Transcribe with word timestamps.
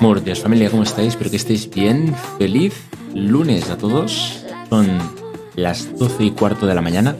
Buenos 0.00 0.24
días 0.24 0.40
familia, 0.40 0.70
¿cómo 0.70 0.82
estáis? 0.82 1.08
Espero 1.08 1.30
que 1.30 1.36
estéis 1.36 1.70
bien. 1.70 2.14
Feliz 2.38 2.74
lunes 3.14 3.70
a 3.70 3.76
todos. 3.78 4.44
Son 4.68 4.86
las 5.56 5.96
12 5.98 6.24
y 6.24 6.30
cuarto 6.32 6.66
de 6.66 6.74
la 6.74 6.80
mañana, 6.80 7.16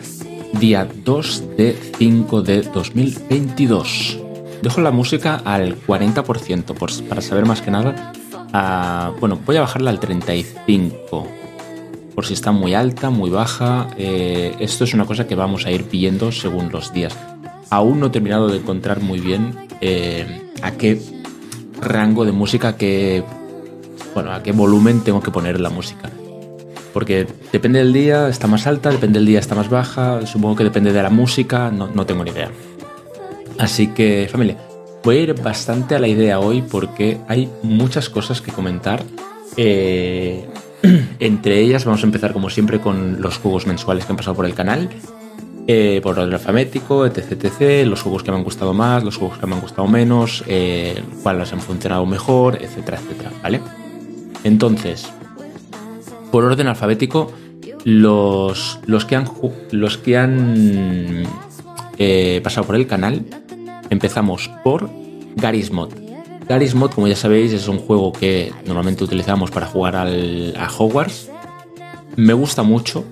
día 0.58 0.88
2 1.04 1.56
de 1.56 1.76
5 1.98 2.42
de 2.42 2.62
2022. 2.62 4.18
Dejo 4.62 4.80
la 4.80 4.90
música 4.90 5.36
al 5.44 5.76
40% 5.86 6.64
por, 6.74 6.90
para 7.08 7.20
saber 7.22 7.46
más 7.46 7.60
que 7.62 7.70
nada. 7.70 8.12
a- 8.52 9.12
bueno, 9.20 9.38
voy 9.46 9.56
a 9.56 9.60
bajarla 9.60 9.90
al 9.90 10.00
35%. 10.00 11.39
Por 12.14 12.26
si 12.26 12.34
está 12.34 12.52
muy 12.52 12.74
alta, 12.74 13.10
muy 13.10 13.30
baja. 13.30 13.88
eh, 13.96 14.54
esto 14.60 14.84
es 14.84 14.94
una 14.94 15.06
cosa 15.06 15.26
que 15.26 15.34
vamos 15.34 15.66
a 15.66 15.70
ir 15.70 15.84
viendo 15.90 16.32
según 16.32 16.70
los 16.70 16.92
días. 16.92 17.16
Aún 17.70 18.00
no 18.00 18.06
he 18.06 18.10
terminado 18.10 18.48
de 18.48 18.58
encontrar 18.58 19.00
muy 19.00 19.20
bien 19.20 19.54
eh, 19.80 20.50
a 20.62 20.72
qué 20.72 21.00
rango 21.80 22.24
de 22.24 22.32
música, 22.32 22.76
que 22.76 23.22
bueno, 24.14 24.32
a 24.32 24.42
qué 24.42 24.52
volumen 24.52 25.02
tengo 25.02 25.20
que 25.20 25.30
poner 25.30 25.60
la 25.60 25.70
música. 25.70 26.10
Porque 26.92 27.26
depende 27.52 27.78
del 27.78 27.92
día, 27.92 28.28
está 28.28 28.48
más 28.48 28.66
alta, 28.66 28.90
depende 28.90 29.20
del 29.20 29.26
día, 29.26 29.38
está 29.38 29.54
más 29.54 29.70
baja, 29.70 30.26
supongo 30.26 30.56
que 30.56 30.64
depende 30.64 30.92
de 30.92 31.02
la 31.02 31.10
música, 31.10 31.70
no, 31.70 31.86
no 31.86 32.04
tengo 32.04 32.24
ni 32.24 32.32
idea. 32.32 32.50
Así 33.58 33.88
que, 33.88 34.28
familia, 34.30 34.56
voy 35.04 35.18
a 35.18 35.20
ir 35.20 35.40
bastante 35.40 35.94
a 35.94 35.98
la 35.98 36.08
idea 36.08 36.40
hoy 36.40 36.62
porque 36.62 37.18
hay 37.28 37.48
muchas 37.62 38.08
cosas 38.08 38.40
que 38.40 38.50
comentar. 38.50 39.02
Eh, 39.56 40.48
entre 41.20 41.60
ellas 41.60 41.84
vamos 41.84 42.02
a 42.02 42.06
empezar 42.06 42.32
como 42.32 42.50
siempre 42.50 42.80
con 42.80 43.20
los 43.20 43.38
juegos 43.38 43.66
mensuales 43.66 44.04
que 44.04 44.12
han 44.12 44.16
pasado 44.16 44.36
por 44.36 44.46
el 44.46 44.54
canal. 44.54 44.88
eh, 45.66 46.00
por 46.02 46.18
orden 46.18 46.32
alfabético, 46.32 47.06
etc, 47.06 47.32
etc. 47.44 47.86
Los 47.86 48.02
juegos 48.02 48.24
que 48.24 48.32
me 48.32 48.38
han 48.38 48.44
gustado 48.44 48.74
más, 48.74 49.04
los 49.04 49.16
juegos 49.16 49.38
que 49.38 49.46
me 49.46 49.54
han 49.54 49.60
gustado 49.60 49.86
menos, 49.86 50.42
eh, 50.48 51.00
cuáles 51.22 51.52
han 51.52 51.60
funcionado 51.60 52.04
mejor, 52.06 52.58
etcétera, 52.60 52.98
etcétera, 52.98 53.30
¿vale? 53.40 53.60
Entonces, 54.42 55.08
por 56.32 56.44
orden 56.44 56.66
alfabético, 56.66 57.32
los, 57.84 58.80
los 58.86 59.04
que 59.04 59.16
han, 59.16 59.28
los 59.70 59.98
que 59.98 60.16
han 60.16 61.22
eh, 61.98 62.40
pasado 62.42 62.66
por 62.66 62.74
el 62.74 62.86
canal, 62.88 63.24
empezamos 63.90 64.50
por 64.64 64.90
Garry's 65.36 65.70
Mod. 65.70 66.09
Garry's 66.50 66.74
Mod, 66.74 66.90
como 66.90 67.06
ya 67.06 67.14
sabéis, 67.14 67.52
es 67.52 67.68
un 67.68 67.78
juego 67.78 68.12
que 68.12 68.52
normalmente 68.66 69.04
utilizamos 69.04 69.52
para 69.52 69.66
jugar 69.66 69.94
al- 69.94 70.52
a 70.58 70.68
Hogwarts. 70.68 71.30
Me 72.16 72.32
gusta 72.32 72.64
mucho. 72.64 73.04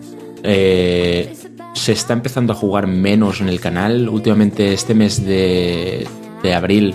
eh, 0.43 1.35
se 1.75 1.93
está 1.93 2.15
empezando 2.15 2.53
a 2.53 2.57
jugar 2.57 2.87
menos 2.89 3.41
en 3.41 3.49
el 3.49 3.61
canal. 3.61 4.09
Últimamente, 4.09 4.73
este 4.73 4.93
mes 4.95 5.25
de, 5.25 6.07
de 6.43 6.55
abril, 6.55 6.95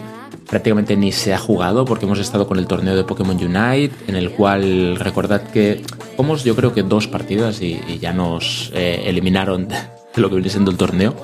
prácticamente 0.50 0.98
ni 0.98 1.12
se 1.14 1.34
ha 1.34 1.38
jugado 1.38 1.86
porque 1.86 2.06
hemos 2.06 2.20
estado 2.20 2.46
con 2.48 2.58
el 2.60 2.68
torneo 2.68 2.96
de 2.96 3.04
Pokémon 3.06 3.36
Unite, 3.38 3.92
en 4.08 4.16
el 4.18 4.32
cual 4.32 4.98
recordad 4.98 5.44
que 5.44 5.82
jugamos 6.18 6.44
yo 6.44 6.56
creo 6.58 6.74
que 6.74 6.84
dos 6.84 7.08
partidas 7.08 7.62
y, 7.62 7.80
y 7.88 8.00
ya 8.00 8.12
nos 8.14 8.72
eh, 8.74 9.04
eliminaron 9.06 9.68
de 10.16 10.22
lo 10.22 10.28
que 10.30 10.36
viene 10.36 10.50
siendo 10.50 10.72
el 10.72 10.78
torneo. 10.78 11.16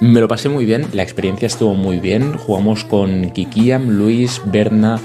Me 0.00 0.20
lo 0.20 0.28
pasé 0.28 0.50
muy 0.50 0.66
bien, 0.66 0.86
la 0.92 1.02
experiencia 1.02 1.46
estuvo 1.46 1.74
muy 1.74 1.98
bien. 2.00 2.36
Jugamos 2.36 2.84
con 2.84 3.30
Kikiam, 3.30 3.88
Luis, 3.88 4.42
Berna 4.44 5.00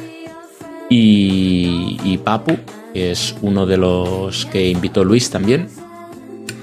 y, 0.90 1.98
y 2.04 2.18
Papu, 2.18 2.58
que 2.94 3.12
es 3.12 3.36
uno 3.42 3.66
de 3.66 3.78
los 3.78 4.46
que 4.48 4.70
invitó 4.70 5.06
Luis 5.06 5.30
también. 5.30 5.70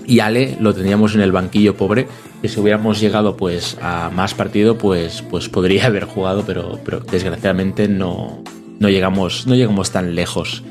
Y 0.07 0.21
Ale 0.21 0.59
lo 0.61 0.75
teníamos 0.75 1.15
en 1.15 1.23
el 1.23 1.33
banquillo 1.33 1.75
pobre, 1.75 2.07
que 2.43 2.49
si 2.49 2.61
hubiéramos 2.61 3.01
llegado 3.01 3.37
pues 3.37 3.79
a 3.81 4.11
más 4.11 4.35
partido, 4.35 4.77
pues, 4.77 5.23
pues 5.23 5.49
podría 5.49 5.87
haber 5.87 6.05
jugado, 6.05 6.45
pero, 6.47 6.79
pero 6.85 7.01
desgraciadamente 7.01 7.89
no, 7.89 8.43
no, 8.79 8.91
llegamos, 8.91 9.47
no 9.47 9.55
llegamos 9.55 9.91
tan 9.91 10.15
lejos. 10.15 10.63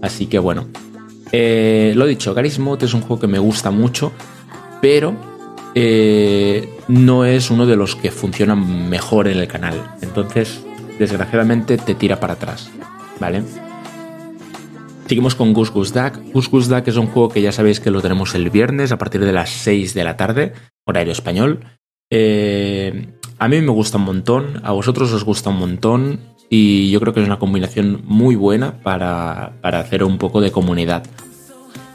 Así 0.00 0.26
que 0.26 0.38
bueno. 0.38 0.68
Eh, 1.30 1.92
lo 1.96 2.06
dicho, 2.06 2.34
Garry's 2.34 2.58
Mod 2.58 2.82
es 2.82 2.92
un 2.92 3.00
juego 3.00 3.20
que 3.20 3.26
me 3.26 3.38
gusta 3.38 3.70
mucho, 3.70 4.12
pero 4.82 5.31
eh, 5.74 6.68
no 6.88 7.24
es 7.24 7.50
uno 7.50 7.66
de 7.66 7.76
los 7.76 7.96
que 7.96 8.10
funcionan 8.10 8.88
mejor 8.88 9.28
en 9.28 9.38
el 9.38 9.48
canal. 9.48 9.94
Entonces, 10.02 10.64
desgraciadamente, 10.98 11.78
te 11.78 11.94
tira 11.94 12.20
para 12.20 12.34
atrás. 12.34 12.70
¿Vale? 13.20 13.42
Seguimos 15.06 15.34
con 15.34 15.52
Goose 15.52 15.72
Goose 15.72 16.00
Duck. 16.00 16.32
Goose 16.32 16.50
Goose 16.50 16.74
Duck 16.74 16.88
es 16.88 16.96
un 16.96 17.06
juego 17.06 17.28
que 17.28 17.42
ya 17.42 17.52
sabéis 17.52 17.80
que 17.80 17.90
lo 17.90 18.00
tenemos 18.00 18.34
el 18.34 18.50
viernes 18.50 18.92
a 18.92 18.98
partir 18.98 19.24
de 19.24 19.32
las 19.32 19.50
6 19.50 19.94
de 19.94 20.04
la 20.04 20.16
tarde, 20.16 20.52
horario 20.86 21.12
español. 21.12 21.60
Eh, 22.10 23.08
a 23.38 23.48
mí 23.48 23.60
me 23.60 23.72
gusta 23.72 23.98
un 23.98 24.04
montón, 24.04 24.60
a 24.62 24.72
vosotros 24.72 25.12
os 25.12 25.24
gusta 25.24 25.50
un 25.50 25.58
montón 25.58 26.20
y 26.48 26.90
yo 26.90 27.00
creo 27.00 27.12
que 27.12 27.20
es 27.20 27.26
una 27.26 27.38
combinación 27.38 28.02
muy 28.04 28.36
buena 28.36 28.82
para, 28.82 29.54
para 29.60 29.80
hacer 29.80 30.04
un 30.04 30.18
poco 30.18 30.40
de 30.40 30.50
comunidad. 30.50 31.04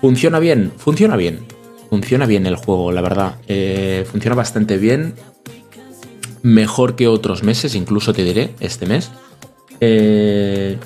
¿Funciona 0.01 0.39
bien? 0.39 0.71
Funciona 0.77 1.16
bien. 1.16 1.56
Funciona 1.89 2.25
bien 2.25 2.45
el 2.45 2.55
juego, 2.55 2.91
la 2.91 3.01
verdad. 3.01 3.35
Eh, 3.47 4.05
funciona 4.09 4.35
bastante 4.35 4.77
bien. 4.77 5.13
Mejor 6.43 6.95
que 6.95 7.07
otros 7.07 7.43
meses, 7.43 7.75
incluso 7.75 8.13
te 8.13 8.23
diré, 8.23 8.51
este 8.59 8.85
mes. 8.85 9.11
Eh, 9.79 10.77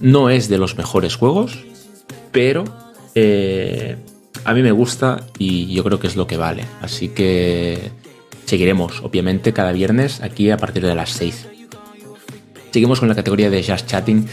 no 0.00 0.30
es 0.30 0.48
de 0.48 0.58
los 0.58 0.76
mejores 0.76 1.16
juegos, 1.16 1.64
pero 2.32 2.64
eh, 3.14 3.96
a 4.44 4.54
mí 4.54 4.62
me 4.62 4.72
gusta 4.72 5.26
y 5.38 5.72
yo 5.72 5.84
creo 5.84 6.00
que 6.00 6.06
es 6.06 6.16
lo 6.16 6.26
que 6.26 6.36
vale. 6.36 6.64
Así 6.80 7.08
que 7.08 7.90
seguiremos, 8.44 9.02
obviamente, 9.02 9.52
cada 9.52 9.72
viernes 9.72 10.20
aquí 10.22 10.50
a 10.50 10.56
partir 10.56 10.84
de 10.84 10.94
las 10.94 11.10
6. 11.10 11.48
Seguimos 12.70 13.00
con 13.00 13.08
la 13.08 13.14
categoría 13.14 13.50
de 13.50 13.62
Just 13.62 13.86
Chatting. 13.86 14.28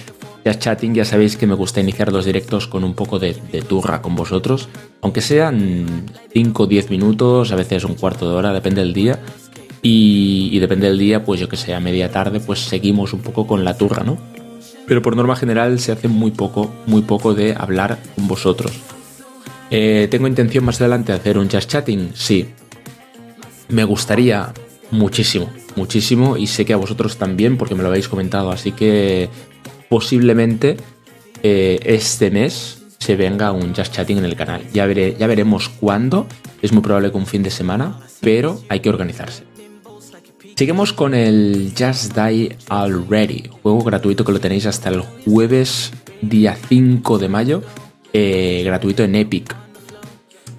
Just 0.45 0.59
Chatting, 0.59 0.94
ya 0.94 1.06
sabéis 1.06 1.38
que 1.38 1.47
me 1.47 1.56
gusta 1.56 1.81
iniciar 1.81 2.11
los 2.11 2.23
directos 2.23 2.67
con 2.67 2.83
un 2.83 2.94
poco 2.94 3.17
de, 3.17 3.33
turra 3.67 4.03
con 4.03 4.16
vosotros, 4.16 4.69
aunque 5.01 5.22
sean 5.22 6.06
5 6.33 6.63
o 6.63 6.67
10 6.67 6.91
minutos, 6.91 7.51
a 7.51 7.56
veces 7.56 7.83
un 7.83 7.95
cuarto 7.95 8.29
de 8.29 8.35
hora, 8.35 8.53
depende 8.53 8.81
del 8.81 8.94
día. 8.94 9.19
Y, 9.81 10.50
y 10.51 10.59
depende 10.59 10.88
del 10.88 11.00
día, 11.00 11.23
pues 11.23 11.39
yo 11.39 11.50
que 11.50 11.57
sé, 11.57 11.73
a 11.73 11.79
media 11.79 12.11
tarde, 12.11 12.39
pues 12.39 12.59
seguimos 12.59 13.13
un 13.13 13.22
poco 13.22 13.47
con 13.47 13.63
la 13.63 13.75
turra, 13.78 14.03
¿no? 14.03 14.17
Pero 14.88 15.01
por 15.01 15.16
norma 15.16 15.35
general 15.35 15.79
se 15.79 15.91
hace 15.91 16.07
muy 16.07 16.31
poco, 16.31 16.72
muy 16.85 17.01
poco 17.01 17.34
de 17.34 17.55
hablar 17.57 17.97
con 18.16 18.28
vosotros. 18.28 18.72
Eh, 19.72 20.07
¿Tengo 20.11 20.28
intención 20.28 20.63
más 20.63 20.79
adelante 20.79 21.11
de 21.11 21.17
hacer 21.17 21.39
un 21.39 21.50
Just 21.50 21.72
Chatting? 21.72 22.11
Sí. 22.13 22.50
Me 23.69 23.84
gustaría 23.84 24.53
muchísimo, 24.91 25.50
muchísimo, 25.75 26.38
y 26.38 26.45
sé 26.45 26.66
que 26.66 26.73
a 26.73 26.78
vosotros 26.78 27.17
también, 27.17 27.57
porque 27.57 27.73
me 27.73 27.81
lo 27.81 27.89
habéis 27.89 28.07
comentado, 28.07 28.51
así 28.51 28.72
que 28.72 29.29
posiblemente 29.90 30.78
eh, 31.44 31.79
este 31.84 32.31
mes 32.31 32.84
se 32.97 33.16
venga 33.16 33.51
un 33.51 33.75
Just 33.75 33.94
Chatting 33.94 34.18
en 34.18 34.25
el 34.25 34.35
canal. 34.35 34.63
Ya, 34.73 34.85
veré, 34.85 35.16
ya 35.19 35.28
veremos 35.28 35.69
cuándo, 35.69 36.28
es 36.62 36.72
muy 36.72 36.81
probable 36.81 37.12
que 37.12 37.18
un 37.18 37.28
fin 37.28 37.44
de 37.44 37.51
semana, 37.51 38.00
pero 38.22 38.59
hay 38.69 38.79
que 38.79 38.90
organizarse. 38.90 39.44
Seguimos 40.56 40.94
con 40.94 41.13
el 41.13 41.73
Just 41.78 42.16
Die 42.16 42.56
Already, 42.69 43.50
juego 43.62 43.84
gratuito 43.84 44.23
que 44.23 44.31
lo 44.31 44.40
tenéis 44.40 44.66
hasta 44.66 44.90
el 44.90 45.01
jueves 45.01 45.91
día 46.22 46.57
5 46.69 47.17
de 47.17 47.28
mayo, 47.28 47.62
eh, 48.13 48.63
gratuito 48.66 49.03
en 49.03 49.16
Epic. 49.16 49.56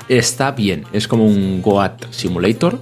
Está 0.09 0.53
bien, 0.53 0.85
es 0.93 1.09
como 1.09 1.27
un 1.27 1.63
Goat 1.63 2.05
Simulator, 2.11 2.79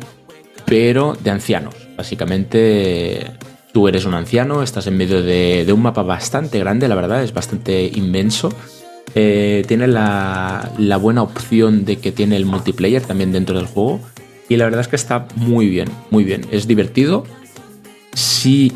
pero 0.67 1.17
de 1.23 1.31
ancianos. 1.31 1.75
Básicamente 1.97 3.31
tú 3.75 3.89
eres 3.89 4.05
un 4.05 4.15
anciano, 4.15 4.63
estás 4.63 4.87
en 4.87 4.97
medio 4.97 5.21
de, 5.21 5.67
un 5.73 5.83
mapa 5.83 6.05
bastante 6.05 6.61
grande, 6.61 6.87
la 6.87 6.95
verdad, 6.95 7.25
es 7.25 7.35
bastante 7.35 7.91
inmenso. 7.93 8.51
Eh, 9.17 9.65
tiene 9.67 9.89
la, 9.89 10.73
la 10.79 10.97
buena 10.97 11.23
opción 11.23 11.85
de 11.85 11.97
que 11.97 12.13
tiene 12.13 12.37
el 12.37 12.47
multiplayer 12.47 13.03
también 13.03 13.33
dentro 13.33 13.57
del 13.57 13.67
juego. 13.67 14.01
Y 14.49 14.57
la 14.57 14.67
verdad 14.67 14.81
es 14.81 14.89
que 14.89 14.95
está 14.95 15.27
muy 15.35 15.69
bien, 15.69 15.89
muy 16.11 16.23
bien. 16.23 16.47
Es 16.53 16.69
divertido. 16.69 17.25
Sí. 18.13 18.73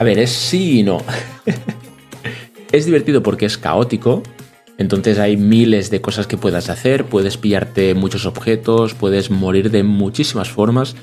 A 0.00 0.04
ver, 0.04 0.18
es 0.18 0.30
sí 0.30 0.80
y 0.80 0.82
no. 0.82 0.98
es 2.72 2.86
divertido 2.86 3.22
porque 3.22 3.46
es 3.46 3.56
caótico. 3.56 4.24
Entonces 4.78 5.20
hay 5.20 5.36
miles 5.36 5.90
de 5.90 6.00
cosas 6.00 6.26
que 6.26 6.36
puedas 6.36 6.70
hacer. 6.70 7.04
Puedes 7.04 7.36
pillarte 7.36 7.94
muchos 7.94 8.26
objetos. 8.26 8.94
Puedes 8.94 9.30
morir 9.30 9.70
de 9.70 9.84
muchísimas 9.84 10.50
formas. 10.50 10.96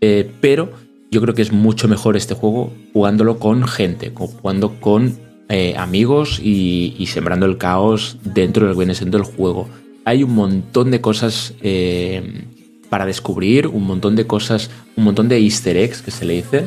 eh, 0.00 0.30
pero 0.40 0.87
yo 1.10 1.20
creo 1.20 1.34
que 1.34 1.42
es 1.42 1.52
mucho 1.52 1.88
mejor 1.88 2.16
este 2.16 2.34
juego 2.34 2.72
jugándolo 2.92 3.38
con 3.38 3.66
gente. 3.66 4.12
Jugando 4.14 4.80
con 4.80 5.18
eh, 5.48 5.74
amigos 5.76 6.40
y, 6.42 7.06
sembrando 7.12 7.46
el 7.46 7.58
caos 7.58 8.18
dentro 8.22 8.68
que 8.68 8.76
viene 8.76 8.94
siendo 8.94 9.18
el 9.18 9.24
juego. 9.24 9.68
Hay 10.04 10.22
un 10.22 10.34
montón 10.34 10.90
de 10.90 11.00
cosas. 11.00 11.54
Eh, 11.62 12.44
para 12.88 13.06
descubrir 13.06 13.66
un 13.66 13.86
montón 13.86 14.16
de 14.16 14.26
cosas, 14.26 14.70
un 14.96 15.04
montón 15.04 15.28
de 15.28 15.38
easter 15.38 15.76
eggs 15.76 16.02
que 16.02 16.10
se 16.10 16.24
le 16.24 16.34
dice. 16.34 16.66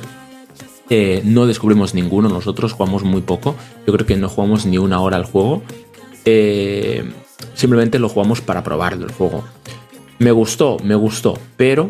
Eh, 0.90 1.22
no 1.24 1.48
descubrimos 1.48 1.94
ninguno, 1.94 2.30
nosotros 2.30 2.74
jugamos 2.74 3.04
muy 3.04 3.22
poco. 3.22 3.56
Yo 3.88 3.94
creo 3.94 4.06
que 4.06 4.18
no 4.18 4.30
jugamos 4.30 4.66
ni 4.66 4.78
una 4.78 5.00
hora 5.00 5.18
al 5.18 5.26
juego. 5.26 5.64
Eh, 6.26 7.04
simplemente 7.54 7.98
lo 7.98 8.10
jugamos 8.10 8.42
para 8.42 8.64
probarlo 8.64 9.06
el 9.06 9.12
juego. 9.12 9.44
Me 10.20 10.32
gustó, 10.32 10.78
me 10.84 10.96
gustó, 10.96 11.38
pero 11.58 11.90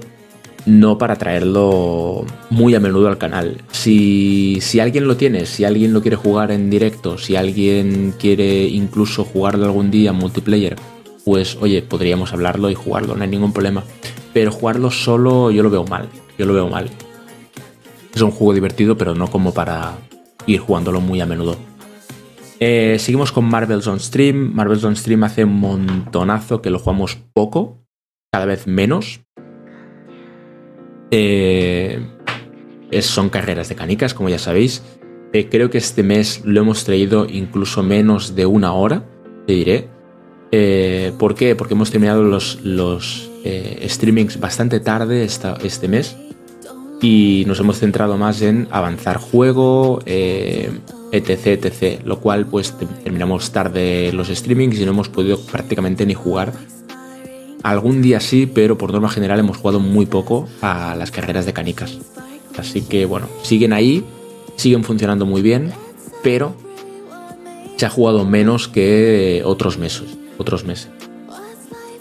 no 0.66 0.98
para 0.98 1.16
traerlo 1.16 2.26
muy 2.50 2.76
a 2.76 2.80
menudo 2.80 3.08
al 3.08 3.18
canal. 3.18 3.62
Si, 3.72 4.60
si, 4.62 4.80
alguien 4.80 5.08
lo 5.08 5.18
tiene, 5.18 5.46
si 5.46 5.66
alguien 5.66 5.94
lo 5.94 6.02
quiere 6.02 6.18
jugar 6.18 6.52
en 6.52 6.70
directo, 6.70 7.18
si 7.18 7.36
alguien 7.36 8.14
quiere 8.20 8.66
incluso 8.66 9.24
jugarlo 9.24 9.66
algún 9.66 9.92
día 9.92 10.12
en 10.12 10.18
multiplayer, 10.18 10.76
pues 11.26 11.58
oye, 11.62 11.82
podríamos 11.82 12.34
hablarlo 12.34 12.70
y 12.70 12.76
jugarlo, 12.76 13.16
no 13.16 13.24
hay 13.24 13.30
ningún 13.30 13.54
problema. 13.54 13.84
Pero 14.34 14.52
jugarlo 14.52 14.92
solo 14.92 15.52
yo 15.52 15.64
lo 15.64 15.70
veo 15.70 15.86
mal, 15.86 16.10
yo 16.38 16.46
lo 16.46 16.54
veo 16.54 16.70
mal. 16.70 16.90
Es 18.14 18.22
un 18.22 18.32
juego 18.32 18.54
divertido, 18.54 18.98
pero 18.98 19.16
no 19.16 19.28
como 19.28 19.54
para 19.54 19.98
ir 20.46 20.60
jugándolo 20.60 21.02
muy 21.02 21.22
a 21.22 21.26
menudo. 21.26 21.58
Eh, 22.60 22.98
seguimos 23.00 23.32
con 23.32 23.46
Marvel's 23.46 23.88
on 23.88 24.00
Stream. 24.00 24.54
Marvel's 24.54 24.84
on 24.84 24.96
Stream 24.96 25.24
hace 25.24 25.46
un 25.46 25.60
montonazo 25.60 26.62
que 26.62 26.70
lo 26.70 26.78
jugamos 26.78 27.18
poco, 27.34 27.84
cada 28.32 28.46
vez 28.46 28.68
menos. 28.68 29.22
Eh, 31.12 32.00
son 33.02 33.30
carreras 33.30 33.70
de 33.70 33.76
canicas, 33.76 34.14
como 34.14 34.30
ya 34.30 34.40
sabéis. 34.40 34.82
Eh, 35.34 35.48
creo 35.50 35.70
que 35.70 35.78
este 35.78 36.04
mes 36.04 36.42
lo 36.44 36.62
hemos 36.62 36.84
traído 36.84 37.28
incluso 37.30 37.84
menos 37.84 38.36
de 38.36 38.46
una 38.46 38.74
hora, 38.74 39.04
te 39.46 39.54
diré. 39.54 39.88
¿Por 41.18 41.36
qué? 41.36 41.56
Porque 41.56 41.76
hemos 41.76 41.92
terminado 41.92 42.24
los, 42.24 42.60
los 42.64 43.30
streamings 43.88 44.40
bastante 44.40 44.82
tarde 44.82 45.24
este 45.24 45.88
mes 45.88 46.18
y 47.02 47.46
nos 47.48 47.62
hemos 47.62 47.80
centrado 47.80 48.18
más 48.18 48.42
en 48.42 48.68
avanzar 48.70 49.18
juego, 49.18 50.02
etc, 50.06 51.48
etc. 51.48 52.02
Lo 52.04 52.20
cual 52.20 52.46
pues 52.48 52.76
terminamos 53.04 53.52
tarde 53.52 54.12
los 54.12 54.28
streamings 54.28 54.78
y 54.80 54.86
no 54.86 54.92
hemos 54.92 55.08
podido 55.08 55.40
prácticamente 55.40 56.06
ni 56.06 56.14
jugar. 56.14 56.52
Algún 57.64 58.02
día 58.02 58.20
sí, 58.20 58.46
pero 58.46 58.78
por 58.78 58.92
norma 58.92 59.10
general 59.10 59.40
hemos 59.40 59.58
jugado 59.58 59.80
muy 59.80 60.06
poco 60.06 60.48
a 60.62 60.96
las 60.96 61.12
carreras 61.12 61.46
de 61.46 61.54
canicas. 61.54 61.98
Así 62.58 62.82
que 62.82 63.06
bueno, 63.06 63.28
siguen 63.44 63.74
ahí, 63.74 64.04
siguen 64.56 64.84
funcionando 64.84 65.26
muy 65.26 65.42
bien, 65.42 65.72
pero 66.24 66.56
se 67.78 67.86
ha 67.86 67.90
jugado 67.90 68.26
menos 68.26 68.68
que 68.68 69.42
otros 69.46 69.78
meses. 69.78 70.18
Otros 70.38 70.66
meses. 70.66 70.90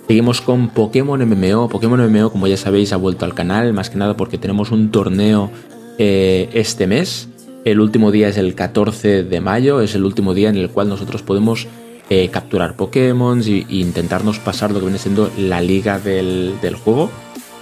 Seguimos 0.06 0.40
con 0.40 0.70
Pokémon 0.70 1.20
MMO. 1.20 1.68
Pokémon 1.68 2.00
MMO, 2.10 2.30
como 2.32 2.46
ya 2.46 2.56
sabéis, 2.56 2.92
ha 2.92 2.96
vuelto 2.96 3.24
al 3.24 3.34
canal, 3.34 3.72
más 3.72 3.90
que 3.90 3.98
nada 3.98 4.16
porque 4.16 4.38
tenemos 4.38 4.70
un 4.70 4.90
torneo 4.90 5.50
eh, 5.98 6.48
este 6.54 6.86
mes 6.86 7.28
el 7.64 7.80
último 7.80 8.10
día 8.10 8.28
es 8.28 8.38
el 8.38 8.54
14 8.54 9.24
de 9.24 9.40
mayo, 9.40 9.80
es 9.80 9.94
el 9.94 10.04
último 10.04 10.32
día 10.34 10.48
en 10.48 10.56
el 10.56 10.70
cual 10.70 10.88
nosotros 10.88 11.22
podemos 11.22 11.66
eh, 12.10 12.28
capturar 12.28 12.74
Pokémon 12.74 13.40
e 13.40 13.64
intentarnos 13.70 14.38
pasar 14.38 14.72
lo 14.72 14.80
que 14.80 14.86
viene 14.86 14.98
siendo 14.98 15.30
la 15.38 15.60
liga 15.60 15.98
del, 15.98 16.58
juego. 16.84 17.10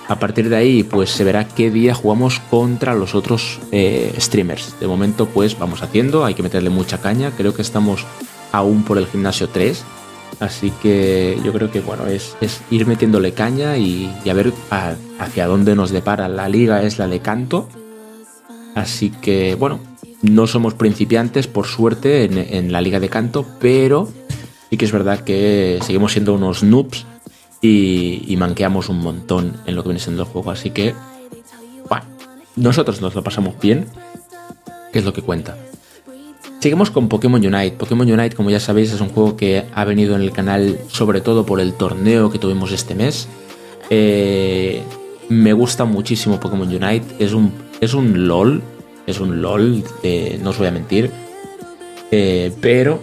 A 0.08 0.18
partir 0.18 0.48
de 0.48 0.56
ahí, 0.56 0.82
pues 0.82 1.10
se 1.10 1.22
verá 1.22 1.46
qué 1.46 1.70
día 1.70 1.94
jugamos 1.94 2.40
contra 2.50 2.94
los 2.94 3.14
otros 3.14 3.60
eh, 3.72 4.12
streamers. 4.18 4.80
De 4.80 4.86
momento, 4.86 5.26
pues 5.26 5.58
vamos 5.58 5.82
haciendo, 5.82 6.24
hay 6.24 6.34
que 6.34 6.42
meterle 6.42 6.70
mucha 6.70 6.98
caña. 6.98 7.30
Creo 7.36 7.54
que 7.54 7.62
estamos 7.62 8.04
aún 8.50 8.82
por 8.82 8.98
el 8.98 9.06
gimnasio 9.06 9.48
3. 9.48 9.84
Así 10.40 10.72
que 10.82 11.38
yo 11.44 11.52
creo 11.52 11.70
que 11.70 11.80
bueno, 11.80 12.06
es, 12.06 12.34
ir 12.70 12.86
metiéndole 12.86 13.32
caña 13.32 13.76
y, 13.76 14.10
a 14.28 14.32
ver 14.32 14.52
hacia 15.18 15.46
dónde 15.46 15.76
nos 15.76 15.90
depara. 15.90 16.28
La 16.28 16.48
liga 16.48 16.82
es 16.82 16.98
la 16.98 17.06
de 17.06 17.20
canto 17.20 17.68
Así 18.78 19.10
que, 19.10 19.56
bueno, 19.56 19.80
no 20.22 20.46
somos 20.46 20.74
principiantes, 20.74 21.48
por 21.48 21.66
suerte, 21.66 22.24
en, 22.24 22.70
la 22.70 22.80
liga 22.80 23.00
de 23.00 23.08
canto, 23.08 23.44
pero 23.58 24.08
sí 24.70 24.76
que 24.76 24.84
es 24.84 24.92
verdad 24.92 25.20
que 25.20 25.78
seguimos 25.82 26.12
siendo 26.12 26.34
unos 26.34 26.62
noobs 26.62 27.06
y, 27.60 28.34
manqueamos 28.38 28.88
un 28.88 29.00
montón 29.00 29.56
en 29.66 29.74
lo 29.74 29.82
que 29.82 29.88
viene 29.88 30.00
siendo 30.00 30.22
el 30.22 30.28
juego. 30.28 30.50
Así 30.50 30.70
que, 30.70 30.94
bueno, 31.88 32.04
nosotros 32.56 33.00
nos 33.00 33.14
lo 33.14 33.24
pasamos 33.24 33.58
bien, 33.60 33.86
que 34.92 35.00
es 35.00 35.04
lo 35.04 35.12
que 35.12 35.22
cuenta. 35.22 35.56
Seguimos 36.60 36.90
con 36.90 37.08
Pokémon 37.08 37.44
Unite. 37.44 37.76
Pokémon 37.76 38.10
Unite, 38.10 38.36
como 38.36 38.50
ya 38.50 38.60
sabéis, 38.60 38.92
es 38.92 39.00
un 39.00 39.08
juego 39.08 39.36
que 39.36 39.64
ha 39.74 39.84
venido 39.84 40.16
en 40.16 40.22
el 40.22 40.32
canal 40.32 40.78
sobre 40.88 41.20
todo 41.20 41.46
por 41.46 41.60
el 41.60 41.74
torneo 41.74 42.30
que 42.30 42.38
tuvimos 42.38 42.72
este 42.72 42.94
mes. 42.94 43.28
Eh, 43.90 44.82
me 45.28 45.52
gusta 45.52 45.84
muchísimo 45.84 46.40
Pokémon 46.40 46.68
Unite. 46.68 47.04
Es 47.18 47.32
un 47.32 47.52
es 47.80 47.94
un 47.94 48.26
LOL, 48.26 48.62
es 49.06 49.20
un 49.20 49.40
LOL, 49.40 49.84
no 50.42 50.50
os 50.50 50.58
voy 50.58 50.66
a 50.66 50.72
mentir. 50.72 51.10
Eh, 52.10 52.52
pero 52.60 53.00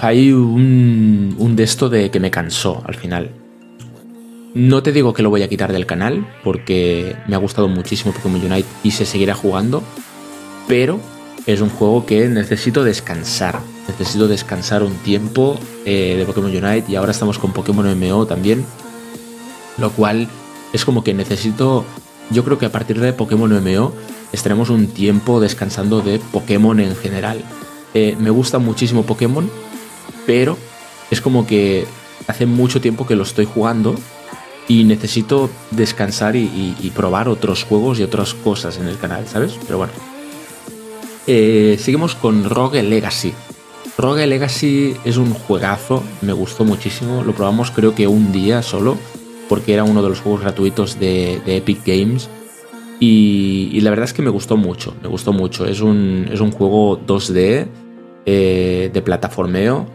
hay 0.00 0.32
un, 0.32 1.34
un 1.38 1.56
de 1.56 1.62
esto 1.62 1.88
de 1.88 2.10
que 2.10 2.20
me 2.20 2.30
cansó 2.30 2.82
al 2.86 2.94
final. 2.94 3.30
No 4.54 4.82
te 4.82 4.92
digo 4.92 5.12
que 5.12 5.22
lo 5.22 5.28
voy 5.28 5.42
a 5.42 5.48
quitar 5.48 5.72
del 5.72 5.84
canal, 5.84 6.26
porque 6.42 7.14
me 7.26 7.36
ha 7.36 7.38
gustado 7.38 7.68
muchísimo 7.68 8.12
Pokémon 8.12 8.40
Unite 8.40 8.68
y 8.82 8.92
se 8.92 9.04
seguirá 9.04 9.34
jugando, 9.34 9.82
pero 10.66 10.98
es 11.46 11.60
un 11.60 11.68
juego 11.68 12.06
que 12.06 12.26
necesito 12.28 12.82
descansar. 12.82 13.60
Necesito 13.86 14.28
descansar 14.28 14.82
un 14.82 14.94
tiempo 14.94 15.58
eh, 15.84 16.16
de 16.18 16.24
Pokémon 16.24 16.50
Unite 16.50 16.84
y 16.88 16.96
ahora 16.96 17.12
estamos 17.12 17.38
con 17.38 17.52
Pokémon 17.52 17.86
MMO 17.86 18.26
también, 18.26 18.64
lo 19.78 19.90
cual 19.90 20.26
es 20.72 20.84
como 20.84 21.04
que 21.04 21.14
necesito, 21.14 21.84
yo 22.30 22.42
creo 22.42 22.58
que 22.58 22.66
a 22.66 22.72
partir 22.72 22.98
de 22.98 23.12
Pokémon 23.12 23.50
MMO 23.50 23.92
estaremos 24.32 24.70
un 24.70 24.88
tiempo 24.88 25.38
descansando 25.38 26.00
de 26.00 26.18
Pokémon 26.18 26.80
en 26.80 26.96
general. 26.96 27.44
Eh, 27.98 28.14
me 28.20 28.28
gusta 28.28 28.58
muchísimo 28.58 29.04
Pokémon, 29.04 29.50
pero 30.26 30.58
es 31.10 31.22
como 31.22 31.46
que 31.46 31.86
hace 32.26 32.44
mucho 32.44 32.78
tiempo 32.78 33.06
que 33.06 33.16
lo 33.16 33.22
estoy 33.22 33.46
jugando 33.46 33.94
y 34.68 34.84
necesito 34.84 35.48
descansar 35.70 36.36
y, 36.36 36.92
probar 36.94 37.26
otros 37.30 37.64
juegos 37.64 37.98
y 37.98 38.02
otras 38.02 38.34
cosas 38.34 38.76
en 38.76 38.86
el 38.88 38.98
canal, 38.98 39.26
¿sabes? 39.26 39.58
Pero 39.64 39.78
bueno. 39.78 39.94
Eh, 41.26 41.78
seguimos 41.80 42.14
con 42.14 42.44
Rogue 42.44 42.82
Legacy. 42.82 43.32
Rogue 43.96 44.26
Legacy 44.26 44.94
es 45.06 45.16
un 45.16 45.32
juegazo, 45.32 46.02
me 46.20 46.34
gustó 46.34 46.64
muchísimo, 46.64 47.24
lo 47.24 47.32
probamos 47.32 47.70
creo 47.70 47.94
que 47.94 48.06
un 48.06 48.30
día 48.30 48.62
solo 48.62 48.98
porque 49.48 49.72
era 49.72 49.84
uno 49.84 50.02
de 50.02 50.10
los 50.10 50.20
juegos 50.20 50.42
gratuitos 50.42 51.00
de, 51.00 51.40
Epic 51.46 51.78
Games. 51.86 52.28
Y, 53.00 53.80
la 53.80 53.88
verdad 53.88 54.04
es 54.04 54.12
que 54.12 54.20
me 54.20 54.30
gustó 54.30 54.58
mucho, 54.58 54.94
me 55.00 55.08
gustó 55.08 55.32
mucho. 55.32 55.64
Es 55.64 55.80
un, 55.80 56.28
es 56.30 56.40
un 56.40 56.50
juego 56.50 57.00
2D 57.00 57.85
eh, 58.26 58.90
de 58.92 59.02
plataformeo 59.02 59.86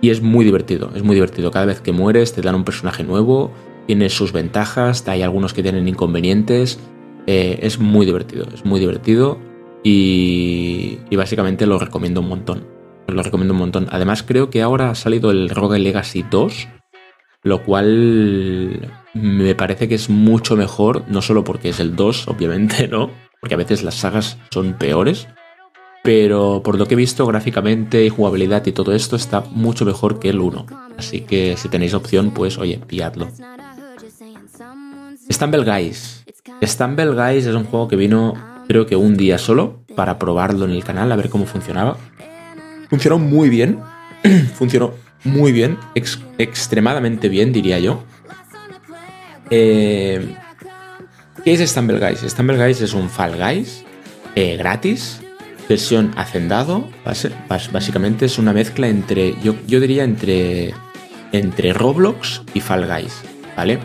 y 0.00 0.10
es 0.10 0.22
muy 0.22 0.44
divertido, 0.44 0.90
es 0.94 1.02
muy 1.02 1.14
divertido. 1.14 1.50
Cada 1.50 1.66
vez 1.66 1.80
que 1.80 1.92
mueres 1.92 2.32
te 2.32 2.42
dan 2.42 2.54
un 2.54 2.64
personaje 2.64 3.04
nuevo, 3.04 3.52
tiene 3.86 4.08
sus 4.08 4.32
ventajas, 4.32 5.06
hay 5.06 5.22
algunos 5.22 5.52
que 5.52 5.62
tienen 5.62 5.86
inconvenientes. 5.86 6.80
Eh, 7.26 7.60
es 7.62 7.78
muy 7.78 8.06
divertido, 8.06 8.46
es 8.52 8.64
muy 8.64 8.80
divertido 8.80 9.38
y, 9.84 10.98
y 11.10 11.16
básicamente 11.16 11.66
lo 11.66 11.78
recomiendo 11.78 12.20
un 12.20 12.28
montón. 12.28 12.66
Lo 13.06 13.22
recomiendo 13.22 13.54
un 13.54 13.60
montón. 13.60 13.86
Además 13.90 14.22
creo 14.22 14.50
que 14.50 14.62
ahora 14.62 14.90
ha 14.90 14.94
salido 14.94 15.30
el 15.30 15.50
Rogue 15.50 15.78
Legacy 15.78 16.24
2 16.30 16.68
lo 17.42 17.62
cual 17.64 19.00
me 19.14 19.54
parece 19.54 19.88
que 19.88 19.94
es 19.94 20.10
mucho 20.10 20.56
mejor, 20.56 21.04
no 21.08 21.22
solo 21.22 21.44
porque 21.44 21.70
es 21.70 21.80
el 21.80 21.96
2, 21.96 22.28
obviamente, 22.28 22.88
¿no? 22.90 23.10
Porque 23.40 23.54
a 23.54 23.58
veces 23.58 23.82
las 23.82 23.94
sagas 23.94 24.38
son 24.50 24.74
peores, 24.74 25.28
pero 26.02 26.62
por 26.64 26.78
lo 26.78 26.86
que 26.86 26.94
he 26.94 26.96
visto 26.96 27.26
gráficamente 27.26 28.04
y 28.04 28.08
jugabilidad 28.08 28.66
y 28.66 28.72
todo 28.72 28.94
esto 28.94 29.16
está 29.16 29.40
mucho 29.40 29.84
mejor 29.84 30.18
que 30.18 30.30
el 30.30 30.40
1. 30.40 30.66
Así 30.96 31.20
que 31.22 31.56
si 31.56 31.68
tenéis 31.68 31.94
opción, 31.94 32.32
pues 32.32 32.58
oye, 32.58 32.80
pilladlo. 32.86 33.28
Stumble 35.30 35.64
Guys. 35.64 36.24
Stumble 36.62 37.14
Guys 37.14 37.46
es 37.46 37.54
un 37.54 37.64
juego 37.64 37.88
que 37.88 37.96
vino 37.96 38.34
creo 38.68 38.86
que 38.86 38.96
un 38.96 39.16
día 39.16 39.38
solo 39.38 39.80
para 39.96 40.18
probarlo 40.18 40.64
en 40.64 40.70
el 40.70 40.84
canal, 40.84 41.10
a 41.12 41.16
ver 41.16 41.28
cómo 41.28 41.46
funcionaba. 41.46 41.96
Funcionó 42.88 43.18
muy 43.18 43.48
bien. 43.48 43.80
Funcionó 44.54 44.92
muy 45.24 45.52
bien, 45.52 45.78
extremadamente 46.38 47.28
bien, 47.28 47.52
diría 47.52 47.78
yo. 47.78 48.02
Eh, 49.50 50.34
¿Qué 51.44 51.52
es 51.52 51.70
Stumble 51.70 51.98
Guys? 51.98 52.20
Stumble 52.20 52.56
Guys 52.56 52.80
es 52.80 52.94
un 52.94 53.10
Fall 53.10 53.36
Guys 53.36 53.84
eh, 54.34 54.56
gratis, 54.56 55.20
versión 55.70 56.10
hacendado. 56.16 56.84
básicamente 57.48 58.26
es 58.26 58.38
una 58.38 58.52
mezcla 58.52 58.88
entre, 58.88 59.34
yo, 59.40 59.54
yo, 59.68 59.78
diría 59.78 60.02
entre, 60.02 60.74
entre 61.30 61.72
Roblox 61.72 62.42
y 62.54 62.60
Fall 62.60 62.86
Guys, 62.86 63.22
¿vale? 63.56 63.78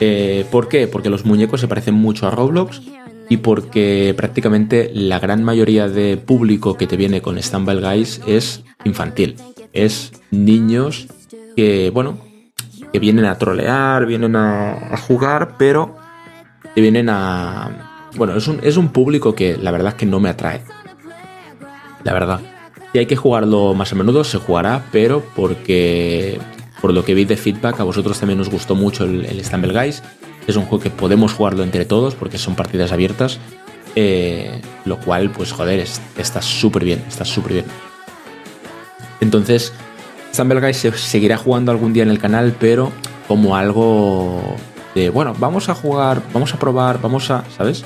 Eh, 0.00 0.46
¿Por 0.50 0.68
qué? 0.68 0.88
Porque 0.88 1.10
los 1.10 1.26
muñecos 1.26 1.60
se 1.60 1.68
parecen 1.68 1.94
mucho 1.94 2.26
a 2.26 2.30
Roblox 2.30 2.80
y 3.28 3.36
porque 3.36 4.14
prácticamente 4.16 4.90
la 4.94 5.18
gran 5.18 5.44
mayoría 5.44 5.86
de 5.86 6.16
público 6.16 6.78
que 6.78 6.86
te 6.86 6.96
viene 6.96 7.20
con 7.20 7.40
Stumble 7.40 7.80
Guys 7.80 8.22
es 8.26 8.64
infantil 8.84 9.36
es 9.72 10.12
niños 10.30 11.08
que, 11.56 11.90
bueno, 11.90 12.18
que 12.90 12.98
vienen 12.98 13.26
a 13.26 13.38
trolear, 13.38 14.06
vienen 14.06 14.34
a, 14.36 14.96
jugar, 15.06 15.56
pero 15.58 15.96
que 16.74 16.80
vienen 16.80 17.08
a... 17.10 18.10
Bueno, 18.16 18.34
es 18.36 18.48
un, 18.48 18.60
es 18.62 18.76
un 18.76 18.88
público 18.88 19.34
que 19.34 19.56
la 19.56 19.70
verdad 19.70 19.88
es 19.90 19.94
que 19.94 20.06
no 20.06 20.20
me 20.20 20.28
atrae. 20.28 20.62
La 22.04 22.12
verdad. 22.12 22.40
Si 22.92 22.98
hay 22.98 23.06
que 23.06 23.16
jugarlo 23.16 23.74
más 23.74 23.92
a 23.92 23.96
menudo, 23.96 24.24
se 24.24 24.38
jugará, 24.38 24.84
pero 24.92 25.22
porque 25.34 26.38
por 26.80 26.92
lo 26.92 27.04
que 27.04 27.14
vi 27.14 27.24
de 27.24 27.36
feedback, 27.36 27.80
a 27.80 27.84
vosotros 27.84 28.18
también 28.18 28.40
os 28.40 28.50
gustó 28.50 28.74
mucho 28.74 29.04
el, 29.04 29.24
el 29.24 29.44
Stumble 29.44 29.72
Guys. 29.72 30.02
Es 30.46 30.56
un 30.56 30.64
juego 30.64 30.82
que 30.82 30.90
podemos 30.90 31.32
jugarlo 31.32 31.62
entre 31.62 31.84
todos 31.84 32.14
porque 32.14 32.38
son 32.38 32.54
partidas 32.54 32.92
abiertas. 32.92 33.38
Eh, 33.94 34.60
lo 34.84 34.98
cual, 34.98 35.30
pues 35.30 35.52
joder, 35.52 35.86
está 36.16 36.42
súper 36.42 36.84
bien, 36.84 37.04
está 37.06 37.24
súper 37.24 37.52
bien. 37.52 37.64
Entonces, 39.20 39.72
Stumble 40.34 40.60
Guys 40.60 40.78
se 40.78 40.92
seguirá 40.92 41.36
jugando 41.36 41.70
algún 41.72 41.92
día 41.92 42.02
en 42.02 42.10
el 42.10 42.18
canal, 42.18 42.56
pero 42.58 42.90
como 43.28 43.56
algo 43.56 44.56
de, 44.94 45.10
bueno, 45.10 45.34
vamos 45.38 45.68
a 45.68 45.74
jugar, 45.74 46.22
vamos 46.32 46.54
a 46.54 46.58
probar, 46.58 47.00
vamos 47.00 47.30
a, 47.30 47.44
¿sabes? 47.56 47.84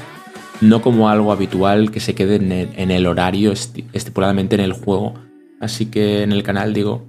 No 0.61 0.81
como 0.81 1.09
algo 1.09 1.33
habitual 1.33 1.91
que 1.91 2.01
se 2.01 2.15
quede 2.15 2.37
en 2.37 2.91
el, 2.91 3.07
horario 3.07 3.53
estipuladamente 3.53 4.55
en 4.55 4.63
el 4.63 4.73
juego. 4.73 5.15
Así 5.61 5.87
que 5.87 6.23
en 6.23 6.33
el 6.33 6.43
canal 6.43 6.73
digo. 6.73 7.05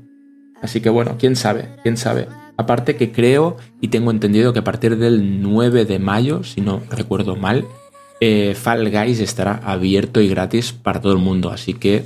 Así 0.62 0.82
que 0.82 0.90
bueno, 0.90 1.16
quién 1.18 1.36
sabe, 1.36 1.70
quién 1.84 1.98
sabe. 1.98 2.28
Aparte 2.58 2.96
que 2.96 3.12
creo 3.12 3.58
y 3.80 3.90
tengo 3.90 4.12
entendido 4.12 4.52
que 4.52 4.60
a 4.60 4.64
partir 4.64 4.98
del 4.98 5.42
9 5.42 5.86
de 5.86 6.00
mayo, 6.00 6.44
si 6.44 6.62
no 6.62 6.82
recuerdo 6.90 7.36
mal, 7.36 7.66
eh, 8.20 8.56
Fall 8.56 8.90
Guys 8.90 9.20
estará 9.20 9.62
abierto 9.64 10.20
y 10.22 10.28
gratis 10.28 10.74
para 10.74 11.00
todo 11.00 11.14
el 11.14 11.20
mundo. 11.20 11.52
Así 11.52 11.74
que, 11.74 12.04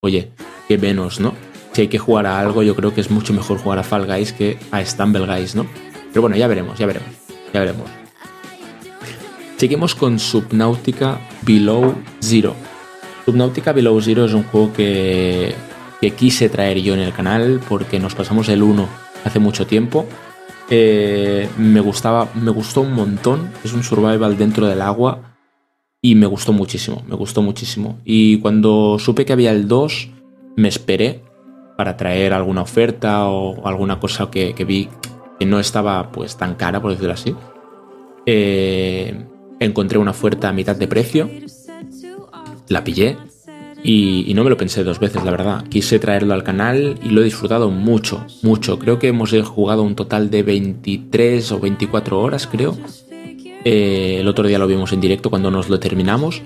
oye, 0.00 0.30
qué 0.68 0.78
menos, 0.78 1.20
¿no? 1.20 1.34
Si 1.72 1.82
hay 1.82 1.88
que 1.88 1.98
jugar 1.98 2.26
a 2.26 2.40
algo, 2.40 2.62
yo 2.62 2.74
creo 2.74 2.94
que 2.94 3.00
es 3.00 3.10
mucho 3.10 3.32
mejor 3.32 3.58
jugar 3.58 3.78
a 3.78 3.84
Fall 3.84 4.06
Guys 4.06 4.32
que 4.32 4.58
a 4.70 4.84
Stumble 4.84 5.26
Guys, 5.26 5.54
¿no? 5.54 5.66
Pero 6.08 6.22
bueno, 6.22 6.36
ya 6.36 6.48
veremos, 6.48 6.78
ya 6.78 6.86
veremos, 6.86 7.10
ya 7.52 7.60
veremos. 7.60 7.99
Seguimos 9.60 9.94
con 9.94 10.18
Subnautica 10.18 11.20
Below 11.42 11.94
Zero. 12.22 12.54
Subnautica 13.26 13.74
Below 13.74 14.00
Zero 14.00 14.24
es 14.24 14.32
un 14.32 14.44
juego 14.44 14.72
que, 14.72 15.54
que 16.00 16.12
quise 16.12 16.48
traer 16.48 16.80
yo 16.80 16.94
en 16.94 17.00
el 17.00 17.12
canal 17.12 17.60
porque 17.68 17.98
nos 17.98 18.14
pasamos 18.14 18.48
el 18.48 18.62
1 18.62 18.88
hace 19.22 19.38
mucho 19.38 19.66
tiempo. 19.66 20.06
Eh, 20.70 21.46
me 21.58 21.80
gustaba, 21.80 22.30
me 22.36 22.50
gustó 22.50 22.80
un 22.80 22.94
montón. 22.94 23.50
Es 23.62 23.74
un 23.74 23.82
survival 23.82 24.38
dentro 24.38 24.66
del 24.66 24.80
agua 24.80 25.36
y 26.00 26.14
me 26.14 26.24
gustó 26.24 26.54
muchísimo, 26.54 27.04
me 27.06 27.16
gustó 27.16 27.42
muchísimo. 27.42 27.98
Y 28.02 28.38
cuando 28.38 28.98
supe 28.98 29.26
que 29.26 29.34
había 29.34 29.50
el 29.50 29.68
2, 29.68 30.08
me 30.56 30.68
esperé 30.68 31.22
para 31.76 31.98
traer 31.98 32.32
alguna 32.32 32.62
oferta 32.62 33.28
o 33.28 33.68
alguna 33.68 34.00
cosa 34.00 34.30
que, 34.30 34.54
vi 34.66 34.88
que 35.38 35.44
no 35.44 35.60
estaba 35.60 36.10
pues 36.12 36.38
tan 36.38 36.54
cara, 36.54 36.80
por 36.80 36.92
decirlo 36.92 37.12
así. 37.12 37.36
Eh, 38.24 39.26
encontré 39.60 39.98
una 39.98 40.10
oferta 40.10 40.48
a 40.48 40.52
mitad 40.52 40.74
de 40.74 40.88
precio, 40.88 41.30
la 42.68 42.82
pillé 42.82 43.16
y, 43.82 44.32
no 44.34 44.44
me 44.44 44.50
lo 44.50 44.56
pensé 44.56 44.84
dos 44.84 44.98
veces, 44.98 45.24
la 45.24 45.30
verdad. 45.30 45.64
Quise 45.68 45.98
traerlo 45.98 46.34
al 46.34 46.42
canal 46.42 46.98
y 47.02 47.10
lo 47.10 47.22
he 47.22 47.24
disfrutado 47.24 47.70
mucho, 47.70 48.26
mucho. 48.42 48.78
Creo 48.78 48.98
que 48.98 49.08
hemos 49.08 49.32
jugado 49.42 49.82
un 49.82 49.94
total 49.94 50.30
de 50.30 50.42
23 50.42 51.52
o 51.52 51.60
24 51.60 52.20
horas, 52.20 52.46
creo. 52.46 52.76
Eh, 53.64 54.18
el 54.20 54.28
otro 54.28 54.46
día 54.46 54.58
lo 54.58 54.66
vimos 54.66 54.92
en 54.92 55.00
directo 55.00 55.30
cuando 55.30 55.50
nos 55.50 55.68
lo 55.68 55.78
terminamos 55.78 56.42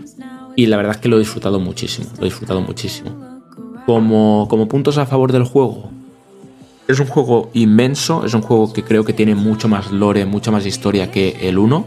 y 0.57 0.67
la 0.67 0.77
verdad 0.77 0.97
es 0.97 1.01
que 1.01 1.09
lo 1.09 1.17
he 1.17 1.21
disfrutado 1.21 1.61
muchísimo, 1.61 2.09
lo 2.17 2.23
he 2.23 2.27
disfrutado 2.27 2.61
muchísimo. 2.61 3.43
Como, 3.87 4.47
como 4.49 4.67
puntos 4.67 4.99
a 4.99 5.07
favor 5.07 5.31
del 5.31 5.45
juego, 5.45 5.91
es 6.89 7.01
un 7.01 7.07
juego 7.07 7.51
inmenso, 7.55 8.25
es 8.25 8.35
un 8.35 8.43
juego 8.43 8.73
que 8.73 8.83
creo 8.83 9.05
que 9.05 9.13
tiene 9.13 9.35
mucho 9.35 9.69
más 9.69 9.91
lore, 9.91 10.25
mucha 10.27 10.51
más 10.51 10.67
historia 10.67 11.11
que 11.11 11.49
el 11.49 11.59
1. 11.59 11.87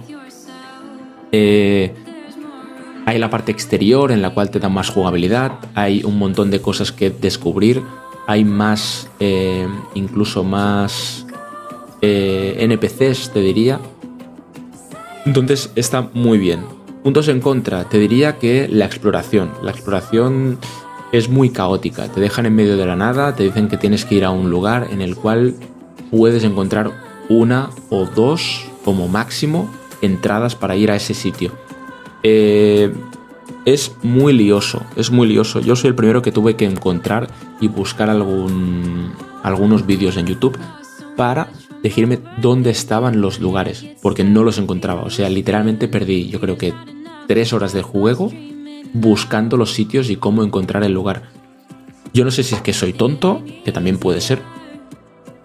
Eh, 1.39 1.93
hay 3.05 3.19
la 3.19 3.29
parte 3.29 3.51
exterior 3.51 4.11
en 4.11 4.23
la 4.23 4.31
cual 4.31 4.49
te 4.49 4.59
da 4.59 4.69
más 4.69 4.89
jugabilidad, 4.89 5.51
hay 5.75 6.03
un 6.03 6.17
montón 6.17 6.49
de 6.49 6.61
cosas 6.61 6.91
que 6.91 7.11
descubrir, 7.11 7.83
hay 8.25 8.43
más, 8.43 9.07
eh, 9.19 9.67
incluso 9.93 10.43
más 10.43 11.27
NPCs, 12.01 13.31
te 13.33 13.39
diría, 13.39 13.79
entonces 15.27 15.71
está 15.75 16.09
muy 16.13 16.39
bien. 16.39 16.61
Puntos 17.03 17.27
en 17.27 17.39
contra, 17.39 17.83
te 17.83 17.99
diría 17.99 18.39
que 18.39 18.67
la 18.67 18.85
exploración. 18.85 19.51
La 19.61 19.71
exploración 19.71 20.57
es 21.11 21.29
muy 21.29 21.51
caótica. 21.51 22.07
Te 22.07 22.19
dejan 22.19 22.47
en 22.47 22.55
medio 22.55 22.77
de 22.77 22.85
la 22.85 22.95
nada, 22.95 23.35
te 23.35 23.43
dicen 23.43 23.67
que 23.67 23.77
tienes 23.77 24.05
que 24.05 24.15
ir 24.15 24.25
a 24.25 24.31
un 24.31 24.49
lugar 24.49 24.87
en 24.91 25.01
el 25.01 25.15
cual 25.15 25.53
puedes 26.09 26.43
encontrar 26.43 26.91
una 27.29 27.69
o 27.89 28.05
dos 28.05 28.65
como 28.83 29.07
máximo 29.07 29.69
entradas 30.01 30.55
para 30.55 30.75
ir 30.75 30.91
a 30.91 30.95
ese 30.95 31.13
sitio. 31.13 31.51
Eh, 32.23 32.93
es 33.65 33.95
muy 34.03 34.33
lioso, 34.33 34.83
es 34.95 35.11
muy 35.11 35.27
lioso. 35.27 35.59
Yo 35.59 35.75
soy 35.75 35.89
el 35.89 35.95
primero 35.95 36.21
que 36.21 36.31
tuve 36.31 36.55
que 36.55 36.65
encontrar 36.65 37.27
y 37.59 37.67
buscar 37.67 38.09
algún, 38.09 39.11
algunos 39.43 39.85
vídeos 39.85 40.17
en 40.17 40.27
YouTube 40.27 40.57
para 41.15 41.49
decirme 41.83 42.19
dónde 42.41 42.69
estaban 42.69 43.21
los 43.21 43.39
lugares, 43.39 43.85
porque 44.01 44.23
no 44.23 44.43
los 44.43 44.57
encontraba. 44.57 45.03
O 45.03 45.09
sea, 45.09 45.29
literalmente 45.29 45.87
perdí, 45.87 46.29
yo 46.29 46.39
creo 46.39 46.57
que 46.57 46.73
tres 47.27 47.53
horas 47.53 47.73
de 47.73 47.81
juego 47.81 48.31
buscando 48.93 49.57
los 49.57 49.73
sitios 49.73 50.09
y 50.09 50.15
cómo 50.15 50.43
encontrar 50.43 50.83
el 50.83 50.93
lugar. 50.93 51.23
Yo 52.13 52.23
no 52.25 52.31
sé 52.31 52.43
si 52.43 52.55
es 52.55 52.61
que 52.61 52.73
soy 52.73 52.93
tonto, 52.93 53.43
que 53.63 53.71
también 53.71 53.97
puede 53.97 54.21
ser. 54.21 54.41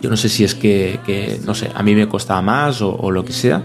Yo 0.00 0.10
no 0.10 0.16
sé 0.16 0.28
si 0.28 0.44
es 0.44 0.54
que, 0.54 1.40
no 1.44 1.54
sé, 1.54 1.70
a 1.74 1.82
mí 1.82 1.94
me 1.94 2.08
costaba 2.08 2.42
más 2.42 2.82
o, 2.82 3.10
lo 3.10 3.24
que 3.24 3.32
sea, 3.32 3.62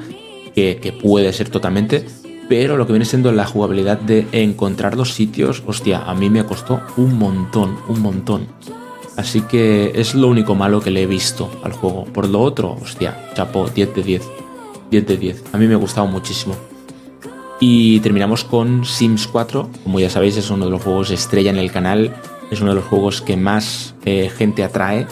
que, 0.58 0.92
puede 0.92 1.32
ser 1.34 1.50
totalmente. 1.50 2.06
Pero 2.50 2.78
lo 2.78 2.88
que 2.88 2.94
viene 2.94 3.06
siendo 3.06 3.32
la 3.32 3.46
jugabilidad 3.46 4.00
de 4.00 4.26
encontrar 4.32 4.96
los 4.96 5.14
sitios, 5.14 5.62
hostia, 5.68 6.04
a 6.06 6.16
mí 6.16 6.30
me 6.30 6.44
costó 6.46 6.82
un 6.96 7.20
montón, 7.20 7.78
un 7.88 8.02
montón. 8.02 8.48
Así 9.18 9.42
que 9.42 9.92
es 9.96 10.16
lo 10.16 10.28
único 10.28 10.56
malo 10.56 10.80
que 10.80 10.90
le 10.90 11.04
he 11.04 11.06
visto 11.06 11.52
al 11.64 11.74
juego. 11.74 12.06
Por 12.06 12.30
lo 12.30 12.42
otro, 12.42 12.78
hostia, 12.82 13.32
chapó, 13.36 13.68
10 13.68 13.96
de 13.96 14.04
10. 14.04 14.24
10 14.90 15.08
de 15.08 15.18
10. 15.18 15.44
A 15.54 15.58
mí 15.58 15.68
me 15.68 15.74
ha 15.74 15.78
gustado 15.78 16.08
muchísimo. 16.08 16.56
Y 17.60 18.00
terminamos 18.00 18.44
con 18.44 18.86
Sims 18.86 19.28
4. 19.28 19.70
Como 19.84 20.00
ya 20.00 20.10
sabéis, 20.10 20.38
es 20.38 20.50
uno 20.50 20.66
de 20.66 20.72
los 20.72 20.82
juegos 20.82 21.12
estrella 21.12 21.50
en 21.52 21.58
el 21.58 21.72
canal. 21.72 22.16
Es 22.50 22.62
uno 22.62 22.72
de 22.72 22.76
los 22.78 22.86
juegos 22.86 23.22
que 23.22 23.36
más 23.36 23.96
eh, 24.06 24.32
gente 24.36 24.64
atrae. 24.64 25.06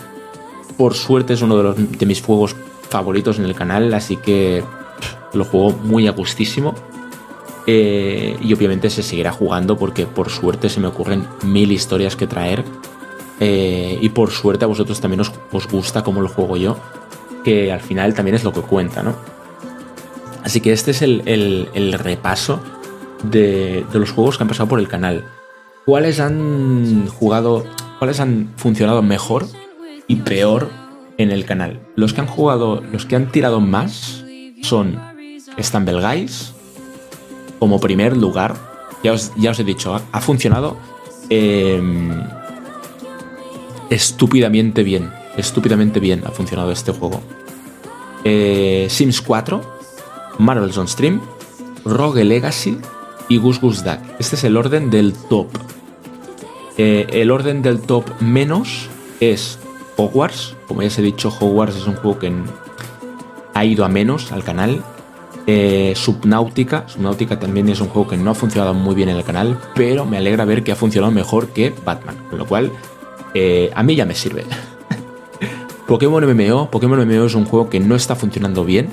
Por 0.78 0.94
suerte 0.94 1.34
es 1.34 1.42
uno 1.42 1.74
de 1.74 2.06
mis 2.06 2.22
juegos 2.22 2.56
favoritos 2.90 3.40
en 3.40 3.46
el 3.46 3.56
canal, 3.56 3.94
así 3.94 4.16
que 4.16 4.64
lo 5.38 5.46
juego 5.46 5.72
muy 5.72 6.08
a 6.08 6.12
gustísimo. 6.12 6.74
Eh, 7.68 8.38
y 8.42 8.54
obviamente 8.54 8.92
se 8.92 9.02
seguirá 9.02 9.32
jugando 9.32 9.76
porque 9.76 10.06
por 10.06 10.30
suerte 10.30 10.70
se 10.70 10.80
me 10.80 10.88
ocurren 10.88 11.26
mil 11.44 11.72
historias 11.72 12.16
que 12.16 12.28
traer 12.28 12.64
eh, 13.40 13.98
y 14.02 14.10
por 14.10 14.32
suerte 14.32 14.66
a 14.66 14.68
vosotros 14.68 15.02
también 15.02 15.22
os, 15.22 15.68
gusta 15.68 16.04
cómo 16.04 16.22
lo 16.22 16.30
juego 16.30 16.58
yo, 16.58 16.78
que 17.44 17.72
al 17.72 17.82
final 17.82 18.14
también 18.14 18.36
es 18.36 18.44
lo 18.44 18.54
que 18.54 18.62
cuenta, 18.62 19.04
¿no? 19.04 19.16
Así 20.44 20.62
que 20.62 20.72
este 20.72 20.92
es 20.92 21.02
el, 21.02 21.98
repaso 22.00 22.60
de, 23.24 23.84
los 23.94 24.12
juegos 24.12 24.38
que 24.38 24.44
han 24.44 24.48
pasado 24.48 24.70
por 24.70 24.80
el 24.80 24.88
canal. 24.88 25.26
¿Cuáles 25.86 26.20
han 26.20 27.08
jugado, 27.08 27.66
cuáles 28.00 28.20
han 28.20 28.50
funcionado 28.56 29.02
mejor 29.02 29.48
y 30.08 30.18
peor 30.18 30.70
en 31.18 31.32
el 31.32 31.46
canal? 31.46 31.80
Los 31.96 32.14
que 32.14 32.22
han 32.22 32.28
jugado, 32.28 32.82
los 32.92 33.06
que 33.06 33.16
han 33.16 33.32
tirado 33.32 33.60
más 33.60 34.24
son 34.62 35.00
Stumble 35.60 36.02
Guys, 36.02 36.54
como 37.60 37.80
primer 37.80 38.16
lugar. 38.18 38.56
Ya 39.04 39.14
os, 39.14 39.32
ya 39.36 39.52
os 39.52 39.60
he 39.60 39.64
dicho, 39.64 39.96
ha, 40.12 40.22
funcionado. 40.22 40.78
Eh, 41.30 41.82
estúpidamente 43.90 44.84
bien. 44.84 45.12
Estúpidamente 45.38 46.00
bien 46.00 46.24
ha 46.26 46.32
funcionado 46.32 46.72
este 46.72 46.92
juego. 46.92 47.22
Eh, 48.24 48.88
Sims 48.90 49.22
4, 49.22 49.62
Marvel's 50.40 50.78
on 50.78 50.88
Stream, 50.88 51.22
Rogue 51.84 52.24
Legacy 52.24 52.78
y 53.30 53.38
Gus 53.38 53.60
Gus 53.60 53.84
Duck. 53.84 54.00
Este 54.20 54.36
es 54.36 54.44
el 54.44 54.58
orden 54.58 54.90
del 54.90 55.14
top. 55.14 55.48
Eh, 56.78 57.08
el 57.12 57.32
orden 57.32 57.62
del 57.62 57.82
top 57.82 58.10
menos 58.22 58.90
es 59.20 59.60
Hogwarts. 59.98 60.56
Como 60.68 60.82
ya 60.82 60.88
os 60.88 60.98
he 60.98 61.02
dicho, 61.02 61.30
Hogwarts 61.30 61.76
es 61.76 61.88
un 61.88 61.96
juego 61.96 62.20
que 62.20 62.34
ha 63.54 63.66
ido 63.66 63.86
a 63.86 63.90
menos 63.90 64.32
al 64.32 64.44
canal. 64.44 64.84
Eh, 65.48 65.94
Subnautica. 65.96 66.88
Subnautica 66.88 67.40
también 67.40 67.70
es 67.70 67.80
un 67.80 67.88
juego 67.88 68.08
que 68.08 68.18
no 68.18 68.32
ha 68.32 68.36
funcionado 68.36 68.74
muy 68.74 68.96
bien 68.96 69.10
en 69.10 69.18
el 69.18 69.24
canal, 69.24 69.60
pero 69.76 70.06
me 70.06 70.18
alegra 70.18 70.46
ver 70.46 70.64
que 70.64 70.72
ha 70.72 70.76
funcionado 70.76 71.12
mejor 71.12 71.50
que 71.50 71.74
Batman. 71.84 72.18
Con 72.30 72.40
lo 72.40 72.48
cual, 72.48 72.72
eh, 73.34 73.72
a 73.76 73.84
mí 73.84 73.96
ya 73.96 74.06
me 74.06 74.16
sirve. 74.16 74.44
Pokémon 75.88 76.26
MMO, 76.26 76.72
Pokémon 76.72 77.00
MMO 77.08 77.26
es 77.26 77.36
un 77.36 77.46
juego 77.46 77.70
que 77.70 77.80
no 77.80 77.96
está 77.96 78.16
funcionando 78.16 78.66
bien. 78.66 78.90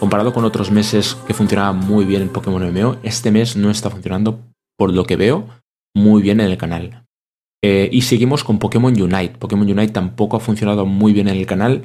Comparado 0.00 0.32
con 0.32 0.44
otros 0.44 0.70
meses 0.70 1.16
que 1.26 1.34
funcionaba 1.34 1.72
muy 1.72 2.04
bien 2.04 2.22
en 2.22 2.28
Pokémon 2.28 2.62
MMO, 2.70 2.96
este 3.02 3.30
mes 3.30 3.56
no 3.56 3.70
está 3.70 3.88
funcionando, 3.88 4.40
por 4.76 4.92
lo 4.92 5.04
que 5.04 5.16
veo, 5.16 5.46
muy 5.94 6.20
bien 6.20 6.40
en 6.40 6.50
el 6.50 6.58
canal. 6.58 7.06
Eh, 7.62 7.88
y 7.90 8.02
seguimos 8.02 8.44
con 8.44 8.58
Pokémon 8.58 8.92
Unite. 9.00 9.38
Pokémon 9.38 9.68
Unite 9.68 9.92
tampoco 9.92 10.36
ha 10.36 10.40
funcionado 10.40 10.84
muy 10.84 11.12
bien 11.12 11.28
en 11.28 11.36
el 11.36 11.46
canal. 11.46 11.82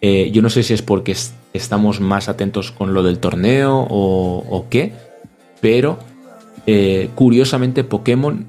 Eh, 0.00 0.30
yo 0.32 0.42
no 0.42 0.50
sé 0.50 0.62
si 0.62 0.74
es 0.74 0.82
porque 0.82 1.16
estamos 1.52 2.00
más 2.00 2.28
atentos 2.28 2.70
con 2.70 2.94
lo 2.94 3.02
del 3.02 3.18
torneo 3.18 3.86
o, 3.90 4.66
qué, 4.70 4.92
pero 5.60 5.98
curiosamente 7.14 7.82
Pokémon 7.82 8.46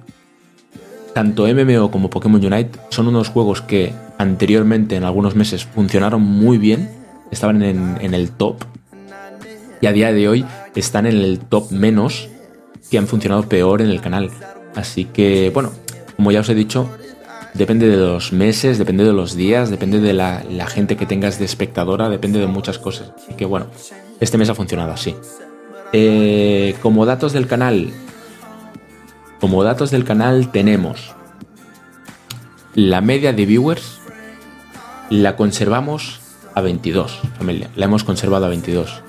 tanto 1.14 1.48
MMO 1.48 1.92
como 1.92 2.10
Pokémon 2.10 2.44
Unite 2.44 2.80
son 2.90 3.08
unos 3.08 3.30
juegos 3.30 3.62
que 3.62 3.94
anteriormente 4.18 4.96
en 4.96 5.04
algunos 5.04 5.36
meses 5.36 5.66
funcionaron 5.66 6.22
muy 6.22 6.58
bien, 6.58 6.90
estaban 7.32 7.62
en, 7.62 8.14
el 8.14 8.32
top 8.32 8.64
y 9.82 9.88
a 9.88 9.92
día 9.92 10.12
de 10.14 10.28
hoy 10.28 10.46
están 10.76 11.06
en 11.06 11.18
el 11.18 11.40
top 11.40 11.72
menos 11.72 12.30
que 12.90 12.98
han 12.98 13.08
funcionado 13.08 13.48
peor 13.48 13.82
en 13.82 13.90
el 13.90 14.02
canal. 14.02 14.30
Así 14.76 15.06
que, 15.06 15.52
bueno, 15.54 15.72
como 16.16 16.32
ya 16.32 16.42
os 16.42 16.50
he 16.50 16.56
dicho, 16.56 16.90
depende 17.54 17.88
de 17.88 17.98
los 17.98 18.32
meses, 18.32 18.78
depende 18.78 19.04
de 19.04 19.14
los 19.14 19.36
días, 19.36 19.70
depende 19.70 20.00
de 20.00 20.14
la, 20.14 20.68
gente 20.68 20.98
que 20.98 21.06
tengas 21.06 21.40
de 21.40 21.46
espectadora, 21.46 22.10
depende 22.10 22.40
de 22.40 22.48
muchas 22.48 22.80
cosas. 22.80 23.12
Así 23.18 23.34
que, 23.34 23.46
bueno, 23.46 23.68
este 24.20 24.38
mes 24.38 24.50
ha 24.50 24.56
funcionado 24.56 24.92
así. 24.92 25.16
Eh, 25.92 26.76
como 26.82 27.06
datos 27.06 27.34
del 27.34 27.48
canal, 27.48 27.90
como 29.40 29.64
datos 29.64 29.90
del 29.90 30.04
canal 30.04 30.52
tenemos 30.52 31.16
la 32.76 33.02
media 33.02 33.34
de 33.34 33.46
viewers, 33.46 34.00
la 35.10 35.36
conservamos 35.36 36.20
a 36.54 36.62
22, 36.62 37.20
familia. 37.38 37.70
La 37.76 37.86
hemos 37.86 38.04
conservado 38.04 38.46
a 38.46 38.50
22. 38.50 39.02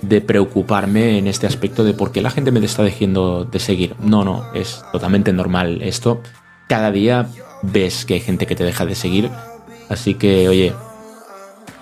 de 0.00 0.20
preocuparme 0.20 1.18
en 1.18 1.26
este 1.26 1.46
aspecto 1.46 1.84
de 1.84 1.94
por 1.94 2.10
qué 2.10 2.22
la 2.22 2.30
gente 2.30 2.50
me 2.50 2.64
está 2.64 2.82
dejando 2.82 3.44
de 3.44 3.58
seguir. 3.58 3.94
No, 4.00 4.24
no, 4.24 4.52
es 4.54 4.82
totalmente 4.90 5.32
normal 5.32 5.82
esto. 5.82 6.22
Cada 6.68 6.90
día 6.90 7.28
ves 7.62 8.04
que 8.04 8.14
hay 8.14 8.20
gente 8.20 8.46
que 8.46 8.56
te 8.56 8.64
deja 8.64 8.86
de 8.86 8.94
seguir. 8.94 9.30
Así 9.88 10.14
que, 10.14 10.48
oye, 10.48 10.72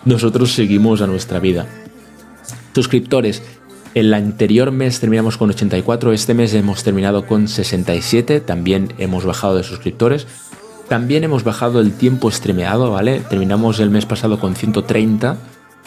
nosotros 0.05 0.53
seguimos 0.53 1.01
a 1.03 1.07
nuestra 1.07 1.39
vida. 1.39 1.67
Suscriptores. 2.75 3.43
El 3.93 4.15
anterior 4.15 4.71
mes 4.71 5.01
terminamos 5.01 5.37
con 5.37 5.51
84, 5.51 6.13
este 6.13 6.33
mes 6.33 6.55
hemos 6.55 6.85
terminado 6.85 7.27
con 7.27 7.49
67, 7.49 8.41
también 8.41 8.95
hemos 8.99 9.25
bajado 9.25 9.57
de 9.57 9.65
suscriptores. 9.65 10.29
También 10.91 11.23
hemos 11.23 11.45
bajado 11.45 11.81
el 11.81 11.93
tiempo 11.93 12.33
streameado, 12.33 12.91
¿vale? 12.91 13.21
Terminamos 13.21 13.79
el 13.79 13.91
mes 13.91 14.07
pasado 14.07 14.41
con 14.41 14.57
130, 14.57 15.37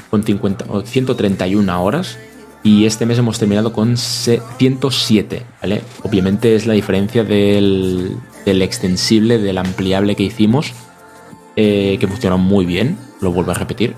con 0.10 0.24
50, 0.24 0.66
131 0.86 1.84
horas 1.84 2.18
y 2.63 2.86
este 2.86 3.06
mes 3.06 3.18
hemos 3.18 3.38
terminado 3.38 3.74
con 3.74 3.98
107, 3.98 5.46
¿vale? 5.62 5.82
Obviamente 6.04 6.56
es 6.56 6.68
la 6.68 6.74
diferencia 6.74 7.26
del, 7.26 8.18
extensible, 8.46 9.39
del 9.39 9.58
ampliable 9.58 10.16
que 10.16 10.24
hicimos, 10.24 10.72
eh, 11.58 11.98
que 12.00 12.08
funcionó 12.08 12.38
muy 12.38 12.66
bien, 12.66 12.98
lo 13.20 13.34
vuelvo 13.34 13.52
a 13.52 13.56
repetir. 13.56 13.96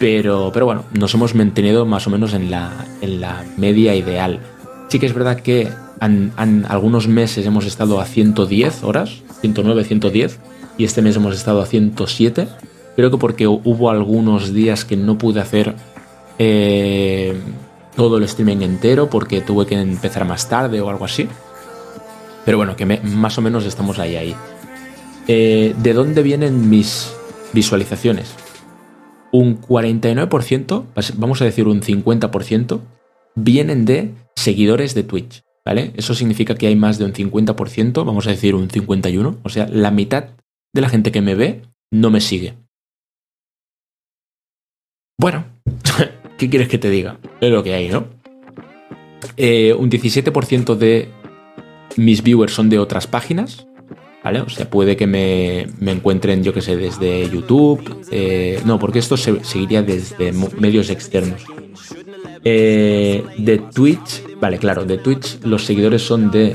Pero, 0.00 0.50
pero 0.52 0.66
bueno, 0.66 0.84
nos 0.98 1.14
hemos 1.14 1.36
mantenido 1.36 1.86
más 1.86 2.08
o 2.08 2.10
menos 2.10 2.34
en 2.34 2.50
la, 2.50 2.72
en 3.02 3.20
la 3.20 3.44
media 3.56 3.94
ideal. 3.94 4.40
Sí 4.88 4.98
que 4.98 5.06
es 5.06 5.14
verdad 5.14 5.38
que 5.38 5.70
algunos 6.36 7.08
meses 7.08 7.46
hemos 7.46 7.66
estado 7.66 8.00
a 8.00 8.04
110 8.04 8.84
horas, 8.84 9.22
109, 9.40 9.84
110, 9.84 10.38
y 10.78 10.84
este 10.84 11.02
mes 11.02 11.16
hemos 11.16 11.34
estado 11.34 11.62
a 11.62 11.66
107. 11.66 12.48
Creo 12.96 13.10
que 13.10 13.18
porque 13.18 13.46
hubo 13.46 13.90
algunos 13.90 14.52
días 14.52 14.84
que 14.84 14.96
no 14.96 15.18
pude 15.18 15.40
hacer 15.40 15.74
eh, 16.38 17.34
todo 17.96 18.18
el 18.18 18.24
streaming 18.24 18.62
entero 18.62 19.08
porque 19.08 19.40
tuve 19.40 19.66
que 19.66 19.80
empezar 19.80 20.24
más 20.24 20.48
tarde 20.48 20.80
o 20.80 20.90
algo 20.90 21.04
así. 21.04 21.28
Pero 22.44 22.58
bueno, 22.58 22.76
que 22.76 22.86
más 22.86 23.38
o 23.38 23.42
menos 23.42 23.64
estamos 23.64 23.98
ahí, 23.98 24.16
ahí. 24.16 24.34
Eh, 25.26 25.74
¿De 25.78 25.92
dónde 25.94 26.22
vienen 26.22 26.68
mis 26.68 27.12
visualizaciones? 27.52 28.34
Un 29.32 29.60
49%, 29.60 30.84
vamos 31.16 31.40
a 31.40 31.44
decir 31.44 31.66
un 31.66 31.80
50%, 31.80 32.80
vienen 33.34 33.84
de 33.84 34.12
seguidores 34.36 34.94
de 34.94 35.02
Twitch, 35.02 35.42
¿vale? 35.64 35.92
Eso 35.96 36.14
significa 36.14 36.54
que 36.54 36.66
hay 36.66 36.76
más 36.76 36.98
de 36.98 37.04
un 37.04 37.12
50%, 37.12 38.04
vamos 38.04 38.26
a 38.26 38.30
decir 38.30 38.54
un 38.54 38.68
51%, 38.68 39.38
o 39.42 39.48
sea, 39.48 39.66
la 39.68 39.90
mitad 39.90 40.30
de 40.74 40.80
la 40.80 40.88
gente 40.88 41.12
que 41.12 41.22
me 41.22 41.34
ve 41.34 41.62
no 41.92 42.10
me 42.10 42.20
sigue. 42.20 42.54
Bueno, 45.18 45.44
¿qué 46.38 46.50
quieres 46.50 46.68
que 46.68 46.78
te 46.78 46.90
diga? 46.90 47.18
Es 47.40 47.50
lo 47.50 47.62
que 47.62 47.74
hay, 47.74 47.88
¿no? 47.88 48.08
Eh, 49.36 49.72
un 49.72 49.90
17% 49.90 50.74
de 50.74 51.08
mis 51.96 52.22
viewers 52.22 52.52
son 52.52 52.68
de 52.68 52.78
otras 52.78 53.06
páginas, 53.06 53.66
¿vale? 54.22 54.40
O 54.40 54.48
sea, 54.48 54.68
puede 54.68 54.96
que 54.96 55.06
me, 55.06 55.62
encuentren, 55.80 56.42
yo 56.42 56.52
que 56.52 56.60
sé, 56.60 56.76
desde 56.76 57.28
YouTube. 57.30 58.04
Eh, 58.10 58.60
no, 58.64 58.78
porque 58.78 58.98
esto 58.98 59.16
se 59.16 59.44
seguiría 59.44 59.82
desde 59.82 60.32
medios 60.32 60.90
externos. 60.90 61.44
Eh, 62.44 63.24
de 63.38 63.58
Twitch, 63.58 64.22
vale, 64.38 64.58
claro, 64.58 64.84
de 64.84 64.98
Twitch 64.98 65.42
los 65.44 65.64
seguidores 65.64 66.02
son 66.02 66.30
de 66.30 66.54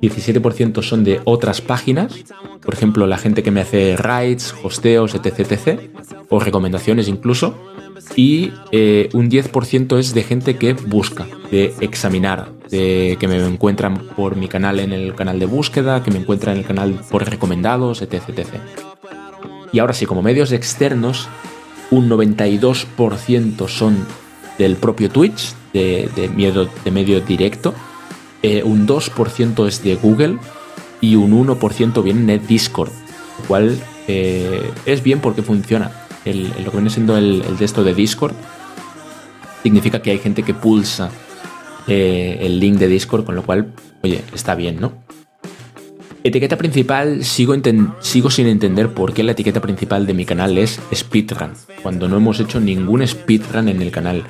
17% 0.00 0.82
son 0.82 1.04
de 1.04 1.20
otras 1.24 1.60
páginas, 1.60 2.24
por 2.62 2.74
ejemplo, 2.74 3.06
la 3.06 3.18
gente 3.18 3.42
que 3.42 3.50
me 3.50 3.60
hace 3.60 3.96
rides, 3.96 4.54
hosteos, 4.62 5.14
etc, 5.14 5.40
etc, 5.40 5.80
o 6.30 6.40
recomendaciones 6.40 7.08
incluso, 7.08 7.54
y 8.16 8.52
eh, 8.72 9.08
un 9.12 9.30
10% 9.30 9.98
es 9.98 10.14
de 10.14 10.22
gente 10.22 10.56
que 10.56 10.74
busca, 10.74 11.26
de 11.50 11.74
examinar, 11.80 12.52
de 12.70 13.16
que 13.18 13.28
me 13.28 13.36
encuentran 13.44 13.98
por 14.16 14.36
mi 14.36 14.48
canal 14.48 14.80
en 14.80 14.92
el 14.92 15.14
canal 15.14 15.38
de 15.38 15.46
búsqueda, 15.46 16.02
que 16.02 16.10
me 16.10 16.18
encuentran 16.18 16.54
en 16.54 16.62
el 16.62 16.66
canal 16.66 17.00
por 17.10 17.28
recomendados, 17.28 18.02
etc, 18.02 18.22
etc. 18.28 18.48
Y 19.72 19.78
ahora 19.78 19.92
sí, 19.92 20.06
como 20.06 20.22
medios 20.22 20.52
externos, 20.52 21.28
un 21.90 22.08
92% 22.08 23.68
son 23.68 24.06
del 24.58 24.76
propio 24.76 25.10
Twitch, 25.10 25.54
de, 25.72 26.08
de, 26.14 26.68
de 26.84 26.90
medio 26.90 27.20
directo, 27.20 27.74
eh, 28.42 28.62
un 28.62 28.86
2% 28.86 29.66
es 29.66 29.82
de 29.82 29.96
Google 29.96 30.38
y 31.00 31.16
un 31.16 31.32
1% 31.32 32.02
viene 32.02 32.38
de 32.38 32.46
Discord, 32.46 32.90
lo 33.40 33.48
cual 33.48 33.82
eh, 34.06 34.70
es 34.86 35.02
bien 35.02 35.20
porque 35.20 35.42
funciona. 35.42 35.90
El, 36.24 36.48
lo 36.64 36.70
que 36.70 36.76
viene 36.76 36.90
siendo 36.90 37.16
el, 37.16 37.42
el 37.46 37.56
texto 37.56 37.84
de 37.84 37.94
Discord 37.94 38.34
significa 39.62 40.00
que 40.00 40.10
hay 40.10 40.18
gente 40.18 40.42
que 40.42 40.54
pulsa 40.54 41.10
eh, 41.86 42.38
el 42.40 42.60
link 42.60 42.78
de 42.78 42.88
Discord, 42.88 43.24
con 43.24 43.34
lo 43.34 43.42
cual, 43.42 43.72
oye, 44.02 44.22
está 44.32 44.54
bien, 44.54 44.80
¿no? 44.80 45.03
Etiqueta 46.26 46.56
principal, 46.56 47.22
sigo, 47.22 47.54
sigo 48.00 48.30
sin 48.30 48.46
entender 48.46 48.88
por 48.94 49.12
qué 49.12 49.22
la 49.22 49.32
etiqueta 49.32 49.60
principal 49.60 50.06
de 50.06 50.14
mi 50.14 50.24
canal 50.24 50.56
es 50.56 50.80
speedrun, 50.90 51.52
cuando 51.82 52.08
no 52.08 52.16
hemos 52.16 52.40
hecho 52.40 52.60
ningún 52.60 53.06
speedrun 53.06 53.68
en 53.68 53.82
el 53.82 53.90
canal. 53.90 54.24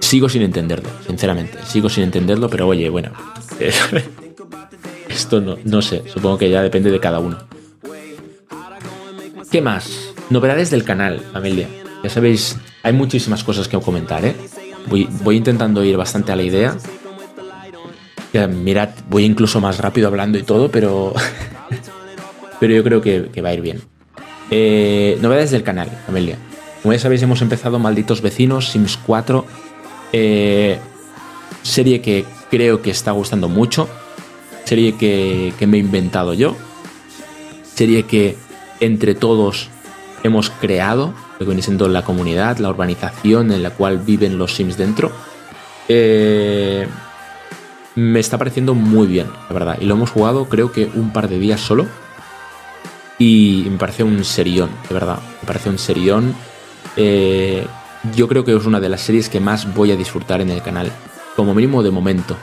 Sigo 0.00 0.28
sin 0.28 0.42
entenderlo, 0.42 0.88
sinceramente, 1.06 1.56
sigo 1.64 1.88
sin 1.88 2.02
entenderlo, 2.02 2.50
pero 2.50 2.66
oye, 2.66 2.88
bueno, 2.88 3.12
esto 5.08 5.40
no, 5.40 5.56
no 5.62 5.82
sé, 5.82 6.02
supongo 6.08 6.36
que 6.36 6.50
ya 6.50 6.62
depende 6.62 6.90
de 6.90 6.98
cada 6.98 7.20
uno. 7.20 7.38
¿Qué 9.52 9.62
más? 9.62 10.12
Novedades 10.30 10.70
del 10.70 10.82
canal, 10.82 11.20
familia. 11.32 11.68
Ya 12.02 12.10
sabéis, 12.10 12.56
hay 12.82 12.92
muchísimas 12.92 13.44
cosas 13.44 13.68
que 13.68 13.78
comentar, 13.78 14.24
¿eh? 14.24 14.34
Voy, 14.88 15.08
voy 15.22 15.36
intentando 15.36 15.84
ir 15.84 15.96
bastante 15.96 16.32
a 16.32 16.36
la 16.36 16.42
idea 16.42 16.76
mirad, 18.46 18.90
voy 19.08 19.24
incluso 19.24 19.60
más 19.60 19.78
rápido 19.78 20.08
hablando 20.08 20.38
y 20.38 20.42
todo, 20.42 20.70
pero, 20.70 21.14
pero 22.60 22.74
yo 22.74 22.84
creo 22.84 23.00
que, 23.00 23.42
va 23.42 23.48
a 23.48 23.54
ir 23.54 23.60
bien. 23.60 23.82
Eh, 24.50 25.18
novedades 25.20 25.50
del 25.50 25.62
canal, 25.62 25.90
familia. 26.06 26.38
Como 26.82 26.92
ya 26.92 27.00
sabéis, 27.00 27.22
hemos 27.22 27.42
empezado 27.42 27.78
Malditos 27.78 28.22
Vecinos, 28.22 28.70
Sims 28.70 28.98
4. 29.04 29.44
Eh, 30.12 30.78
serie 31.62 32.00
que 32.00 32.24
creo 32.50 32.80
que 32.82 32.90
está 32.90 33.10
gustando 33.10 33.48
mucho. 33.48 33.88
Serie 34.64 34.96
que, 34.96 35.52
que 35.58 35.66
me 35.66 35.78
he 35.78 35.80
inventado 35.80 36.34
yo. 36.34 36.54
Serie 37.74 38.04
que 38.04 38.36
entre 38.80 39.14
todos 39.14 39.70
hemos 40.22 40.50
creado, 40.50 41.14
lo 41.34 41.38
que 41.38 41.44
viene 41.46 41.62
siendo 41.62 41.88
la 41.88 42.02
comunidad, 42.02 42.58
la 42.58 42.70
urbanización 42.70 43.52
en 43.52 43.62
la 43.62 43.70
cual 43.70 43.98
viven 43.98 44.38
los 44.38 44.54
Sims 44.54 44.76
dentro. 44.76 45.12
Eh, 45.88 46.86
me 47.98 48.20
está 48.20 48.38
pareciendo 48.38 48.74
muy 48.74 49.08
bien, 49.08 49.26
la 49.48 49.54
verdad. 49.54 49.78
Y 49.80 49.84
lo 49.84 49.94
hemos 49.94 50.10
jugado 50.10 50.48
creo 50.48 50.70
que 50.70 50.88
un 50.94 51.12
par 51.12 51.28
de 51.28 51.38
días 51.38 51.60
solo. 51.60 51.86
Y 53.18 53.66
me 53.68 53.76
parece 53.76 54.04
un 54.04 54.24
serión, 54.24 54.70
de 54.88 54.94
verdad. 54.94 55.18
Me 55.42 55.46
parece 55.46 55.68
un 55.68 55.78
serión. 55.78 56.32
Eh, 56.96 57.66
yo 58.14 58.28
creo 58.28 58.44
que 58.44 58.54
es 58.54 58.64
una 58.66 58.78
de 58.78 58.88
las 58.88 59.00
series 59.00 59.28
que 59.28 59.40
más 59.40 59.74
voy 59.74 59.90
a 59.90 59.96
disfrutar 59.96 60.40
en 60.40 60.50
el 60.50 60.62
canal. 60.62 60.92
Como 61.34 61.54
mínimo 61.54 61.82
de 61.82 61.90
momento. 61.90 62.36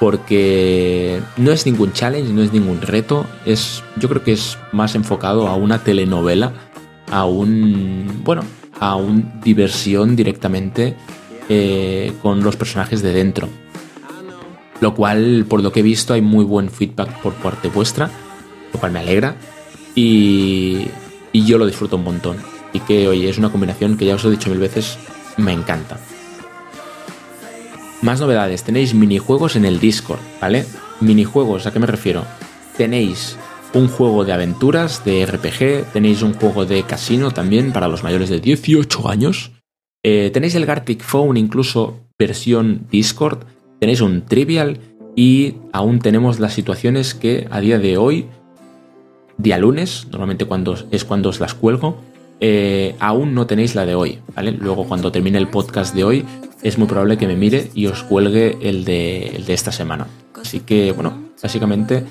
Porque 0.00 1.20
no 1.36 1.50
es 1.50 1.66
ningún 1.66 1.92
challenge, 1.92 2.32
no 2.32 2.42
es 2.42 2.54
ningún 2.54 2.80
reto. 2.80 3.26
Es, 3.44 3.82
yo 3.96 4.08
creo 4.08 4.24
que 4.24 4.32
es 4.32 4.56
más 4.72 4.94
enfocado 4.94 5.48
a 5.48 5.56
una 5.56 5.80
telenovela. 5.80 6.52
A 7.10 7.26
un. 7.26 8.22
Bueno, 8.24 8.42
a 8.80 8.96
un 8.96 9.40
diversión 9.42 10.16
directamente 10.16 10.96
eh, 11.50 12.14
con 12.22 12.42
los 12.42 12.56
personajes 12.56 13.02
de 13.02 13.12
dentro 13.12 13.50
lo 14.80 14.94
cual, 14.94 15.46
por 15.48 15.62
lo 15.62 15.72
que 15.72 15.80
he 15.80 15.82
visto, 15.82 16.14
hay 16.14 16.22
muy 16.22 16.44
buen 16.44 16.70
feedback 16.70 17.20
por 17.20 17.34
parte 17.34 17.68
vuestra, 17.68 18.10
lo 18.72 18.80
cual 18.80 18.92
me 18.92 19.00
alegra 19.00 19.36
y, 19.94 20.88
yo 21.32 21.58
lo 21.58 21.66
disfruto 21.66 21.96
un 21.96 22.04
montón. 22.04 22.36
Y 22.72 22.80
que, 22.80 23.08
oye, 23.08 23.28
es 23.28 23.38
una 23.38 23.50
combinación 23.50 23.96
que 23.96 24.04
ya 24.04 24.14
os 24.14 24.24
he 24.24 24.30
dicho 24.30 24.50
mil 24.50 24.58
veces, 24.58 24.98
me 25.36 25.52
encanta. 25.52 25.98
Más 28.02 28.20
novedades, 28.20 28.62
tenéis 28.62 28.94
minijuegos 28.94 29.56
en 29.56 29.64
el 29.64 29.80
Discord, 29.80 30.20
¿vale? 30.40 30.66
Minijuegos, 31.00 31.66
¿a 31.66 31.72
qué 31.72 31.78
me 31.78 31.86
refiero? 31.86 32.24
Tenéis 32.76 33.36
un 33.74 33.88
juego 33.88 34.24
de 34.24 34.32
aventuras, 34.32 35.04
de 35.04 35.26
RPG, 35.26 35.92
tenéis 35.92 36.22
un 36.22 36.34
juego 36.34 36.64
de 36.64 36.82
casino 36.84 37.30
también 37.30 37.72
para 37.72 37.88
los 37.88 38.02
mayores 38.02 38.28
de 38.28 38.40
18 38.40 39.08
años. 39.08 39.52
Eh, 40.04 40.30
tenéis 40.32 40.54
el 40.54 40.66
Gartic 40.66 41.02
Phone 41.02 41.36
incluso 41.36 42.08
versión 42.18 42.86
Discord 42.90 43.44
tenéis 43.78 44.00
un 44.00 44.22
trivial 44.22 44.78
y 45.16 45.56
aún 45.72 45.98
tenemos 45.98 46.38
las 46.38 46.52
situaciones 46.52 47.14
que 47.14 47.48
a 47.50 47.60
día 47.60 47.78
de 47.78 47.96
hoy, 47.96 48.26
día 49.36 49.58
lunes, 49.58 50.06
normalmente 50.10 50.44
cuando, 50.44 50.76
es 50.90 51.04
cuando 51.04 51.30
os 51.30 51.40
las 51.40 51.54
cuelgo, 51.54 51.96
eh, 52.40 52.94
aún 53.00 53.34
no 53.34 53.46
tenéis 53.46 53.74
la 53.74 53.84
de 53.84 53.96
hoy, 53.96 54.20
¿vale? 54.34 54.52
Luego 54.52 54.84
cuando 54.86 55.10
termine 55.10 55.38
el 55.38 55.48
podcast 55.48 55.94
de 55.94 56.04
hoy 56.04 56.24
es 56.62 56.78
muy 56.78 56.86
probable 56.86 57.18
que 57.18 57.26
me 57.26 57.36
mire 57.36 57.70
y 57.74 57.86
os 57.86 58.04
cuelgue 58.04 58.58
el 58.62 58.84
de, 58.84 59.42
esta 59.48 59.72
semana. 59.72 60.06
Así 60.40 60.60
que, 60.60 60.92
bueno, 60.92 61.30
básicamente 61.42 62.04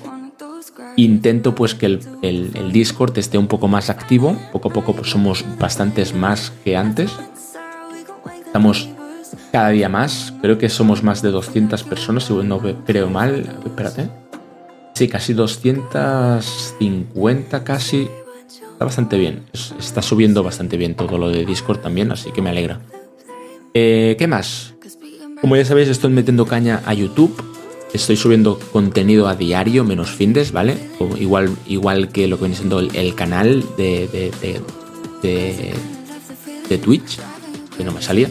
intento 0.96 1.54
pues 1.54 1.74
que 1.74 1.86
el, 1.86 2.00
el, 2.22 2.72
Discord 2.72 3.16
esté 3.18 3.38
un 3.38 3.46
poco 3.46 3.68
más 3.68 3.88
activo. 3.88 4.36
Poco 4.52 4.68
a 4.68 4.72
poco 4.72 4.94
pues, 4.94 5.10
somos 5.10 5.44
bastantes 5.58 6.14
más 6.14 6.52
que 6.64 6.76
antes. 6.76 7.10
Estamos 8.44 8.88
cada 9.52 9.68
día 9.70 9.88
más. 9.88 10.34
Creo 10.40 10.58
que 10.58 10.68
somos 10.68 11.02
más 11.02 11.22
de 11.22 11.30
200 11.30 11.82
personas, 11.84 12.24
si 12.24 12.34
no 12.34 12.60
creo 12.84 13.08
mal. 13.10 13.58
Espérate. 13.64 14.10
Sí, 14.94 15.08
casi 15.08 15.32
250 15.32 17.64
casi. 17.64 18.08
Está 18.72 18.84
bastante 18.84 19.16
bien. 19.18 19.44
Está 19.52 20.02
subiendo 20.02 20.42
bastante 20.42 20.76
bien 20.76 20.94
todo 20.94 21.18
lo 21.18 21.30
de 21.30 21.44
Discord 21.44 21.78
también, 21.78 22.12
así 22.12 22.30
que 22.32 22.42
me 22.42 22.50
alegra. 22.50 22.80
Eh, 23.74 24.16
¿Qué 24.18 24.26
más? 24.26 24.74
Como 25.40 25.56
ya 25.56 25.64
sabéis, 25.64 25.88
estoy 25.88 26.10
metiendo 26.10 26.46
caña 26.46 26.82
a 26.84 26.94
YouTube. 26.94 27.42
Estoy 27.92 28.16
subiendo 28.16 28.58
contenido 28.72 29.28
a 29.28 29.34
diario, 29.34 29.84
menos 29.84 30.10
findes, 30.10 30.52
¿vale? 30.52 30.76
igual, 31.18 31.56
igual 31.66 32.10
que 32.10 32.28
lo 32.28 32.36
que 32.36 32.42
viene 32.42 32.56
siendo 32.56 32.80
el, 32.80 33.14
canal 33.14 33.64
de, 33.78 34.06
de, 34.08 34.30
de, 35.22 35.72
de 36.68 36.78
Twitch, 36.78 37.18
que 37.76 37.84
no 37.84 37.92
me 37.92 38.02
salía. 38.02 38.30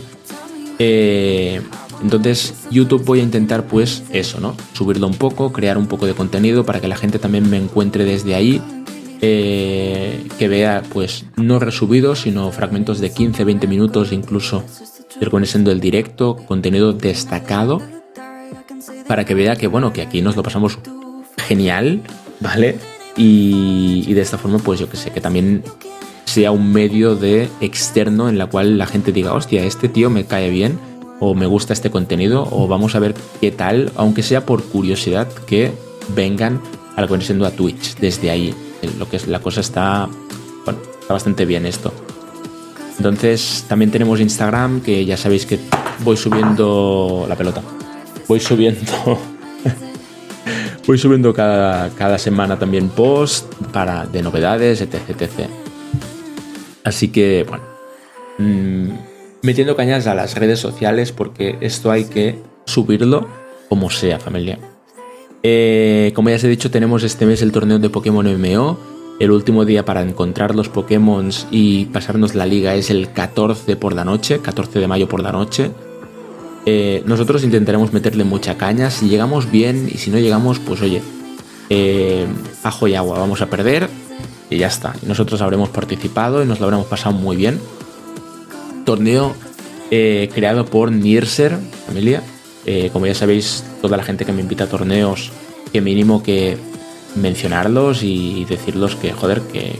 Eh, 0.80 1.62
entonces, 2.02 2.54
YouTube 2.70 3.04
voy 3.06 3.20
a 3.20 3.24
intentar, 3.24 3.66
pues, 3.66 4.04
eso, 4.12 4.40
¿no? 4.40 4.56
Subirlo 4.74 5.08
un 5.08 5.16
poco, 5.16 5.52
crear 5.52 5.78
un 5.78 5.88
poco 5.88 6.06
de 6.06 6.14
contenido 6.14 6.64
para 6.66 6.80
que 6.80 6.88
la 6.88 6.96
gente 6.96 7.20
también 7.20 7.50
me 7.50 7.58
encuentre 7.58 8.06
desde 8.06 8.36
ahí. 8.36 8.62
Eh, 9.20 10.28
que 10.38 10.48
vea, 10.48 10.84
pues, 10.94 11.26
no 11.38 11.58
resubidos, 11.58 12.22
sino 12.22 12.52
fragmentos 12.52 13.00
de 13.00 13.12
15, 13.12 13.44
20 13.44 13.66
minutos, 13.66 14.12
incluso 14.12 14.64
siendo 15.46 15.72
el 15.72 15.80
directo, 15.80 16.36
contenido 16.36 16.94
destacado, 16.94 17.82
para 19.08 19.26
que 19.26 19.34
vea 19.34 19.56
que, 19.56 19.66
bueno, 19.66 19.92
que 19.92 20.04
aquí 20.04 20.22
nos 20.22 20.36
lo 20.36 20.44
pasamos 20.44 20.78
genial, 21.38 22.02
¿vale? 22.40 22.78
Y, 23.16 24.04
y 24.08 24.14
de 24.14 24.22
esta 24.22 24.38
forma, 24.38 24.60
pues 24.60 24.80
yo 24.80 24.88
que 24.88 24.98
sé, 24.98 25.10
que 25.10 25.22
también 25.22 25.64
sea 26.38 26.52
un 26.52 26.72
medio 26.72 27.16
de 27.16 27.50
externo 27.62 28.30
en 28.30 28.38
la 28.38 28.46
cual 28.46 28.78
la 28.78 28.86
gente 28.86 29.12
diga, 29.12 29.34
hostia, 29.34 29.64
este 29.64 29.90
tío 29.90 30.12
me 30.12 30.26
cae 30.26 30.52
bien 30.52 30.78
o 31.20 31.34
me 31.34 31.48
gusta 31.48 31.74
este 31.74 31.90
contenido 31.90 32.48
o 32.52 32.68
vamos 32.68 32.94
a 32.94 33.00
ver 33.00 33.16
qué 33.42 33.50
tal, 33.50 33.92
aunque 33.96 34.22
sea 34.22 34.46
por 34.46 34.64
curiosidad, 34.66 35.28
que 35.48 35.72
vengan 36.16 36.62
a 36.96 37.02
la 37.02 37.08
conexión 37.08 37.44
a 37.44 37.50
Twitch 37.50 37.98
desde 37.98 38.30
ahí. 38.30 38.54
Lo 39.00 39.10
que 39.10 39.16
es 39.16 39.28
la 39.28 39.40
cosa 39.40 39.62
está, 39.62 40.08
bueno, 40.64 40.80
está 41.02 41.12
bastante 41.12 41.44
bien 41.44 41.66
esto. 41.66 41.92
Entonces 42.98 43.66
también 43.68 43.90
tenemos 43.90 44.20
Instagram, 44.20 44.82
que 44.82 45.06
ya 45.06 45.18
sabéis 45.18 45.48
que 45.48 45.58
voy 46.04 46.18
subiendo 46.18 47.26
la 47.28 47.36
pelota. 47.36 47.64
Voy 48.28 48.40
subiendo 48.40 48.92
voy 50.86 51.00
subiendo 51.00 51.34
cada, 51.34 51.90
cada, 51.96 52.20
semana 52.20 52.60
también 52.60 52.90
post 52.90 53.52
para 53.74 54.06
de 54.06 54.22
novedades, 54.22 54.82
etc, 54.82 54.98
etc. 55.10 55.67
Así 56.88 57.10
que, 57.10 57.44
bueno, 57.44 57.66
mm, 58.38 58.92
metiendo 59.42 59.76
cañas 59.76 60.08
a 60.08 60.16
las 60.16 60.36
redes 60.36 60.62
sociales 60.62 61.12
porque 61.12 61.58
esto 61.60 61.92
hay 61.92 62.06
que 62.06 62.40
subirlo 62.66 63.28
como 63.68 63.90
sea, 63.90 64.20
familia. 64.20 64.58
Eh, 65.44 66.14
como 66.16 66.30
ya 66.30 66.38
os 66.38 66.44
he 66.46 66.48
dicho, 66.48 66.72
tenemos 66.72 67.04
este 67.04 67.26
mes 67.26 67.42
el 67.42 67.52
torneo 67.52 67.78
de 67.78 67.90
Pokémon 67.90 68.26
MMO. 68.26 68.78
El 69.20 69.32
último 69.32 69.66
día 69.66 69.84
para 69.84 70.02
encontrar 70.02 70.56
los 70.56 70.70
Pokémon 70.70 71.30
y 71.52 71.88
pasarnos 71.88 72.36
la 72.36 72.46
liga 72.46 72.74
es 72.76 72.90
el 72.90 73.12
14 73.12 73.76
por 73.76 73.94
la 73.94 74.06
noche, 74.06 74.40
14 74.40 74.80
de 74.80 74.88
mayo 74.88 75.10
por 75.10 75.22
la 75.22 75.34
noche. 75.34 75.72
Eh, 76.66 77.04
nosotros 77.06 77.44
intentaremos 77.44 77.92
meterle 77.92 78.24
mucha 78.24 78.56
caña. 78.56 78.92
Si 78.92 79.10
llegamos 79.10 79.52
bien 79.52 79.90
y 79.94 79.98
si 79.98 80.10
no 80.10 80.20
llegamos, 80.20 80.60
pues 80.60 80.82
oye, 80.82 81.02
eh, 81.70 82.26
ajo 82.64 82.88
y 82.88 82.96
agua, 82.96 83.20
vamos 83.20 83.42
a 83.42 83.48
perder 83.48 83.90
y 84.50 84.58
ya 84.58 84.68
está. 84.68 84.94
nosotros 85.06 85.42
habremos 85.42 85.70
participado 85.70 86.44
y 86.44 86.46
nos 86.46 86.60
lo 86.60 86.66
habremos 86.66 86.88
pasado 86.88 87.16
muy 87.16 87.36
bien. 87.36 87.60
Torneo 88.86 89.36
eh, 89.92 90.30
creado 90.34 90.66
por 90.66 90.92
Nierser, 90.92 91.58
familia. 91.86 92.24
Eh, 92.66 92.90
como 92.92 93.06
ya 93.06 93.14
sabéis, 93.14 93.64
toda 93.82 93.98
la 93.98 94.04
gente 94.04 94.26
que 94.26 94.34
me 94.34 94.42
invita 94.42 94.66
a 94.66 94.68
torneos, 94.68 95.32
que 95.72 95.82
mínimo 95.82 96.24
que 96.24 96.58
mencionarlos 97.16 98.04
y 98.04 98.46
decirlos 98.46 98.96
que, 98.96 99.14
joder, 99.14 99.42
que, 99.42 99.80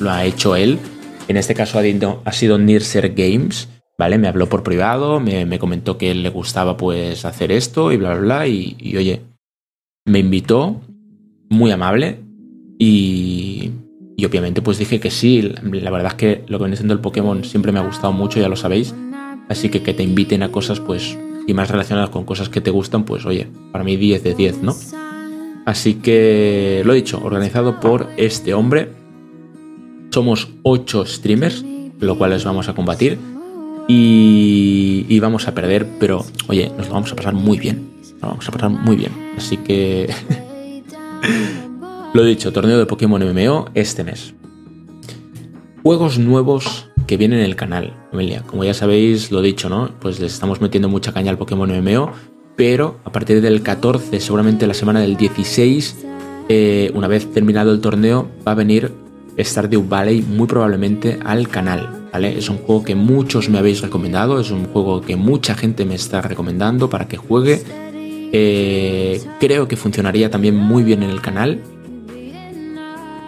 lo 0.00 0.10
ha 0.10 0.24
hecho 0.24 0.56
él. 0.56 0.78
En 1.26 1.36
este 1.36 1.54
caso 1.54 1.78
ha, 1.78 2.32
sido 2.32 2.58
Nierser 2.58 3.14
Games, 3.14 3.68
¿vale? 3.98 4.18
Me 4.18 4.28
habló 4.28 4.48
por 4.48 4.62
privado, 4.62 5.18
me, 5.20 5.58
comentó 5.58 5.98
que 5.98 6.14
le 6.14 6.28
gustaba 6.30 6.76
pues 6.76 7.24
hacer 7.24 7.50
esto 7.50 7.92
y 7.92 7.96
bla, 7.96 8.10
bla, 8.10 8.20
bla. 8.20 8.46
Y, 8.46 8.76
y 8.78 8.96
oye, 8.96 9.22
me 10.04 10.20
invitó, 10.20 10.80
muy 11.48 11.70
amable, 11.72 12.20
y, 12.78 13.72
y 14.16 14.24
obviamente 14.24 14.62
pues 14.62 14.78
dije 14.78 15.00
que 15.00 15.10
sí, 15.10 15.42
la 15.42 15.90
verdad 15.90 16.12
es 16.12 16.14
que 16.14 16.44
lo 16.48 16.58
que 16.58 16.64
viene 16.64 16.76
siendo 16.76 16.94
el 16.94 17.00
Pokémon 17.00 17.44
siempre 17.44 17.72
me 17.72 17.80
ha 17.80 17.86
gustado 17.86 18.12
mucho, 18.12 18.40
ya 18.40 18.48
lo 18.48 18.56
sabéis. 18.56 18.94
Así 19.48 19.68
que 19.68 19.82
que 19.82 19.92
te 19.92 20.02
inviten 20.02 20.42
a 20.42 20.50
cosas 20.50 20.80
pues 20.80 21.18
y 21.46 21.52
más 21.52 21.70
relacionadas 21.70 22.10
con 22.10 22.24
cosas 22.24 22.48
que 22.48 22.60
te 22.60 22.70
gustan, 22.70 23.04
pues 23.04 23.26
oye, 23.26 23.48
para 23.72 23.84
mí 23.84 23.96
10 23.96 24.22
de 24.22 24.34
10, 24.34 24.62
¿no? 24.62 24.74
Así 25.66 25.94
que 25.94 26.82
lo 26.84 26.92
he 26.92 26.96
dicho, 26.96 27.20
organizado 27.22 27.80
por 27.80 28.08
este 28.16 28.54
hombre. 28.54 28.90
Somos 30.10 30.48
8 30.62 31.06
streamers, 31.06 31.64
lo 31.98 32.16
cual 32.16 32.30
les 32.30 32.44
vamos 32.44 32.68
a 32.68 32.74
combatir. 32.74 33.18
Y, 33.88 35.04
y, 35.08 35.20
vamos 35.20 35.46
a 35.46 35.54
perder, 35.54 35.86
pero 36.00 36.24
oye, 36.46 36.72
nos 36.78 36.88
lo 36.88 36.94
vamos 36.94 37.12
a 37.12 37.16
pasar 37.16 37.34
muy 37.34 37.58
bien. 37.58 37.90
Nos 38.00 38.12
lo 38.12 38.28
vamos 38.28 38.48
a 38.48 38.52
pasar 38.52 38.70
muy 38.70 38.96
bien. 38.96 39.12
Así 39.36 39.58
que 39.58 40.08
lo 42.14 42.22
dicho, 42.22 42.52
torneo 42.52 42.78
de 42.78 42.86
Pokémon 42.86 43.20
MMO 43.20 43.70
este 43.74 44.04
mes. 44.04 44.34
Juegos 45.82 46.20
nuevos 46.20 46.88
que 47.08 47.16
vienen 47.16 47.40
en 47.40 47.44
el 47.44 47.56
canal, 47.56 47.92
Amelia. 48.12 48.42
Como 48.46 48.62
ya 48.62 48.72
sabéis, 48.72 49.32
lo 49.32 49.42
dicho, 49.42 49.68
¿no? 49.68 49.90
Pues 50.00 50.20
les 50.20 50.32
estamos 50.32 50.60
metiendo 50.60 50.88
mucha 50.88 51.12
caña 51.12 51.32
al 51.32 51.38
Pokémon 51.38 51.68
MMO, 51.68 52.12
pero 52.54 53.00
a 53.04 53.10
partir 53.10 53.40
del 53.42 53.62
14, 53.62 54.20
seguramente 54.20 54.68
la 54.68 54.74
semana 54.74 55.00
del 55.00 55.16
16, 55.16 56.06
eh, 56.48 56.92
una 56.94 57.08
vez 57.08 57.32
terminado 57.32 57.72
el 57.72 57.80
torneo, 57.80 58.28
va 58.46 58.52
a 58.52 58.54
venir 58.54 58.92
Stardew 59.36 59.84
Valley 59.88 60.22
muy 60.22 60.46
probablemente 60.46 61.18
al 61.24 61.48
canal. 61.48 62.08
¿vale? 62.12 62.38
Es 62.38 62.48
un 62.48 62.58
juego 62.58 62.84
que 62.84 62.94
muchos 62.94 63.48
me 63.48 63.58
habéis 63.58 63.82
recomendado, 63.82 64.38
es 64.38 64.52
un 64.52 64.66
juego 64.66 65.00
que 65.00 65.16
mucha 65.16 65.56
gente 65.56 65.84
me 65.84 65.96
está 65.96 66.22
recomendando 66.22 66.88
para 66.88 67.08
que 67.08 67.16
juegue. 67.16 67.60
Eh, 68.32 69.20
creo 69.40 69.66
que 69.66 69.76
funcionaría 69.76 70.30
también 70.30 70.54
muy 70.54 70.84
bien 70.84 71.02
en 71.02 71.10
el 71.10 71.20
canal. 71.20 71.60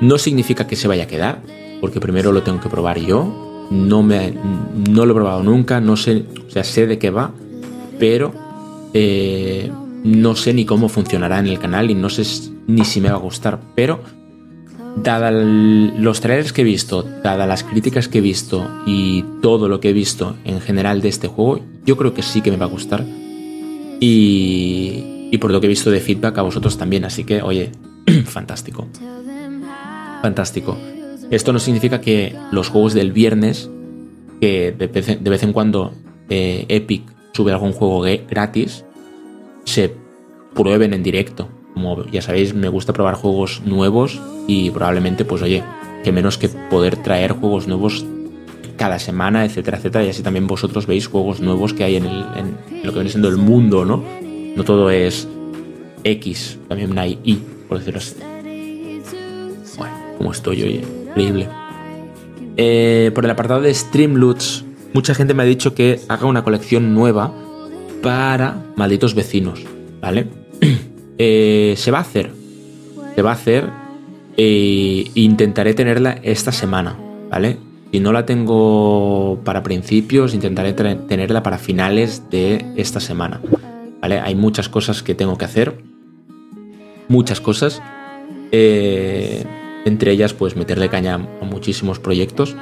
No 0.01 0.19
significa 0.19 0.67
que 0.67 0.77
se 0.77 0.89
vaya 0.89 1.05
a 1.05 1.07
quedar, 1.07 1.43
porque 1.81 2.01
primero 2.01 2.33
lo 2.33 2.43
tengo 2.43 2.61
que 2.61 2.69
probar 2.69 2.99
yo. 2.99 3.69
No, 3.71 4.03
me, 4.03 4.33
no 4.91 5.07
lo 5.07 5.13
he 5.13 5.15
probado 5.15 5.43
nunca, 5.43 5.81
no 5.81 5.97
sé, 5.97 6.25
o 6.47 6.51
sea, 6.51 6.63
sé 6.63 6.87
de 6.87 6.99
qué 6.99 7.11
va, 7.11 7.33
pero 7.99 8.33
eh, 8.95 9.71
no 10.05 10.37
sé 10.37 10.55
ni 10.55 10.65
cómo 10.65 10.89
funcionará 10.89 11.41
en 11.41 11.49
el 11.49 11.59
canal 11.59 11.91
y 11.91 11.95
no 11.95 12.09
sé 12.09 12.23
ni 12.67 12.85
si 12.85 13.01
me 13.01 13.11
va 13.11 13.17
a 13.17 13.21
gustar. 13.21 13.61
Pero, 13.75 14.01
dada 15.03 15.31
los 15.31 16.21
trailers 16.21 16.53
que 16.53 16.63
he 16.63 16.65
visto, 16.65 17.03
dada 17.03 17.47
las 17.47 17.65
críticas 17.65 18.09
que 18.09 18.19
he 18.19 18.21
visto 18.21 18.69
y 18.87 19.25
todo 19.43 19.69
lo 19.69 19.81
que 19.81 19.91
he 19.91 19.93
visto 19.93 20.37
en 20.45 20.61
general 20.61 21.03
de 21.03 21.09
este 21.09 21.29
juego, 21.29 21.61
yo 21.85 21.97
creo 21.97 22.15
que 22.15 22.23
sí 22.23 22.41
que 22.41 22.51
me 22.51 22.57
va 22.57 22.67
a 22.67 22.69
gustar. 22.69 23.05
Y, 23.99 25.29
y 25.33 25.39
por 25.39 25.51
lo 25.51 25.61
que 25.61 25.67
he 25.67 25.71
visto 25.71 25.91
de 25.91 26.01
feedback 26.01 26.39
a 26.39 26.43
vosotros 26.43 26.79
también, 26.79 27.05
así 27.05 27.25
que, 27.25 27.43
oye, 27.43 27.73
fantástico. 28.27 28.87
Fantástico. 30.23 30.77
Esto 31.31 31.53
no 31.53 31.59
significa 31.59 32.01
que 32.01 32.37
los 32.53 32.69
juegos 32.69 32.95
del 32.95 33.13
viernes, 33.13 33.69
que 34.41 34.73
de 34.73 35.31
vez 35.31 35.43
en, 35.43 35.53
cuando 35.53 35.93
eh, 36.29 36.65
Epic 36.69 37.03
sube 37.33 37.53
algún 37.53 37.73
juego 37.73 38.05
gratis, 38.29 38.85
se 39.65 39.93
prueben 40.55 40.95
en 40.95 41.03
directo. 41.03 41.49
Como 41.75 42.05
ya 42.07 42.23
sabéis, 42.23 42.55
me 42.55 42.69
gusta 42.69 42.93
probar 42.93 43.15
juegos 43.15 43.63
nuevos 43.65 44.21
y 44.47 44.71
probablemente, 44.71 45.25
pues 45.25 45.43
oye, 45.43 45.63
que 46.03 46.13
menos 46.13 46.39
que 46.39 46.49
poder 46.49 46.97
traer 46.97 47.33
juegos 47.33 47.67
nuevos 47.67 48.07
cada 48.77 48.99
semana, 48.99 49.45
etcétera, 49.45 49.79
etcétera, 49.79 50.05
y 50.05 50.11
así 50.11 50.23
también 50.23 50.47
vosotros 50.47 50.87
veis 50.87 51.09
juegos 51.09 51.41
nuevos 51.41 51.73
que 51.73 51.85
hay 51.85 51.97
en, 51.97 52.07
lo 52.07 52.93
que 52.93 52.99
viene 52.99 53.11
siendo 53.11 53.29
el 53.29 53.37
mundo, 53.37 53.85
¿no? 53.85 54.03
No 54.55 54.65
todo 54.65 54.91
es 54.91 55.29
X, 56.05 56.59
también 56.69 56.97
hay 56.99 57.19
Y, 57.25 57.37
por 57.69 57.79
decirlo 57.79 57.99
así. 57.99 58.15
Como 60.19 60.33
estoy 60.33 60.63
hoy, 60.63 60.85
increíble. 61.09 61.49
Eh, 62.57 63.11
por 63.15 63.25
el 63.25 63.31
apartado 63.31 63.61
de 63.61 63.73
Streamloots, 63.73 64.65
mucha 64.95 65.15
gente 65.15 65.35
me 65.35 65.43
ha 65.43 65.47
dicho 65.47 65.75
que 65.75 66.01
haga 66.09 66.27
una 66.27 66.43
colección 66.43 66.95
nueva 66.95 67.33
para 68.03 68.65
malditos 68.77 69.15
vecinos, 69.15 69.65
¿vale? 70.01 70.27
Eh, 71.19 71.73
se 71.79 71.91
va 71.91 71.97
a 71.97 72.03
hacer, 72.03 72.31
se 73.15 73.23
va 73.23 73.31
a 73.31 73.33
hacer 73.33 73.71
e 74.37 75.11
intentaré 75.15 75.73
tenerla 75.73 76.21
esta 76.23 76.53
semana, 76.53 76.95
¿vale? 77.31 77.57
Si 77.91 78.01
no 78.01 78.13
la 78.13 78.27
tengo 78.27 79.41
para 79.43 79.63
principios, 79.63 80.35
intentaré 80.35 80.75
tenerla 80.75 81.43
para 81.43 81.57
finales 81.57 82.29
de 82.29 82.67
esta 82.77 83.01
semana, 83.01 83.41
¿vale? 84.03 84.21
Hay 84.21 84.35
muchas 84.35 84.69
cosas 84.69 85.03
que 85.03 85.15
tengo 85.15 85.39
que 85.39 85.47
hacer, 85.47 85.79
muchas 87.09 87.41
cosas. 87.41 87.81
Eh, 88.53 89.43
entre 89.87 90.11
ellas, 90.11 90.35
pues 90.35 90.57
meterle 90.57 90.91
caña 90.91 91.15
a 91.15 91.45
muchísimos 91.45 91.99
proyectos. 91.99 92.57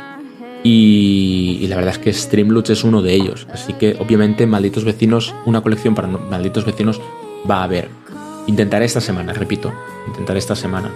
Y, 0.62 1.66
la 1.68 1.76
verdad 1.76 1.94
es 1.94 1.98
que 1.98 2.12
Streamloots 2.12 2.70
es 2.70 2.84
uno 2.84 3.02
de 3.02 3.14
ellos. 3.14 3.48
Así 3.50 3.72
que, 3.72 3.96
obviamente, 3.98 4.46
Malditos 4.46 4.84
Vecinos, 4.84 5.34
una 5.46 5.62
colección 5.62 5.94
para 5.94 6.06
Malditos 6.06 6.64
Vecinos 6.64 7.00
va 7.50 7.60
a 7.60 7.64
haber. 7.64 7.88
Intentaré 8.46 8.84
esta 8.84 9.00
semana, 9.00 9.32
repito, 9.32 9.72
intentaré 10.06 10.38
esta 10.38 10.54
semana. 10.54 10.92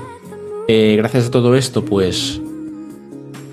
Eh, 0.68 0.96
gracias 0.98 1.26
a 1.26 1.30
todo 1.30 1.56
esto, 1.56 1.82
pues 1.82 2.40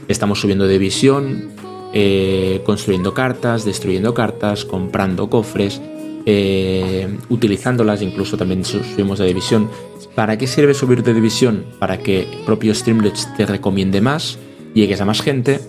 estamos 0.09 0.41
subiendo 0.41 0.67
de 0.67 0.77
visión, 0.77 1.51
eh, 1.93 2.61
construyendo 2.65 3.13
cartas, 3.13 3.63
destruyendo 3.63 4.13
cartas, 4.13 4.65
comprando 4.65 5.29
cofres, 5.29 5.81
eh, 6.25 7.17
utilizándolas, 7.29 8.01
incluso 8.01 8.37
también 8.37 8.65
subimos 8.65 9.19
de 9.19 9.25
división. 9.25 9.69
¿Para 10.15 10.37
qué 10.37 10.47
sirve 10.47 10.73
subir 10.73 11.03
de 11.03 11.13
división? 11.13 11.65
Para 11.79 11.99
que 11.99 12.27
propio 12.45 12.73
Streamlabs 12.73 13.35
te 13.35 13.45
recomiende 13.45 14.01
más, 14.01 14.39
llegues 14.73 15.01
a 15.01 15.05
más 15.05 15.21
gente 15.21 15.59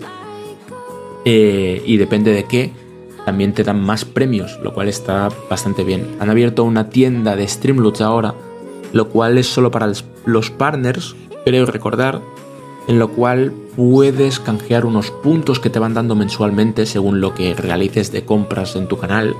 eh, 1.25 1.83
y 1.85 1.97
depende 1.97 2.31
de 2.31 2.45
qué, 2.45 2.71
también 3.25 3.53
te 3.53 3.63
dan 3.63 3.81
más 3.81 4.05
premios, 4.05 4.57
lo 4.63 4.73
cual 4.73 4.87
está 4.87 5.29
bastante 5.49 5.83
bien. 5.83 6.15
Han 6.19 6.29
abierto 6.29 6.63
una 6.63 6.89
tienda 6.89 7.35
de 7.35 7.47
Streamlabs 7.47 8.01
ahora, 8.01 8.33
lo 8.93 9.09
cual 9.09 9.37
es 9.37 9.47
solo 9.47 9.69
para 9.69 9.91
los 10.25 10.49
partners, 10.49 11.15
creo 11.43 11.65
recordar, 11.65 12.21
en 12.87 12.99
lo 12.99 13.09
cual 13.09 13.51
puedes 13.75 14.39
canjear 14.39 14.85
unos 14.85 15.11
puntos 15.11 15.59
que 15.59 15.69
te 15.69 15.79
van 15.79 15.93
dando 15.93 16.15
mensualmente 16.15 16.85
según 16.85 17.19
lo 17.19 17.33
que 17.35 17.53
realices 17.53 18.11
de 18.11 18.23
compras 18.23 18.75
en 18.75 18.87
tu 18.87 18.97
canal, 18.97 19.35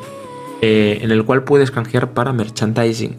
eh, 0.62 1.00
en 1.02 1.12
el 1.12 1.24
cual 1.24 1.44
puedes 1.44 1.72
canjear 1.72 2.14
para 2.14 2.34
merchandising. 2.34 3.16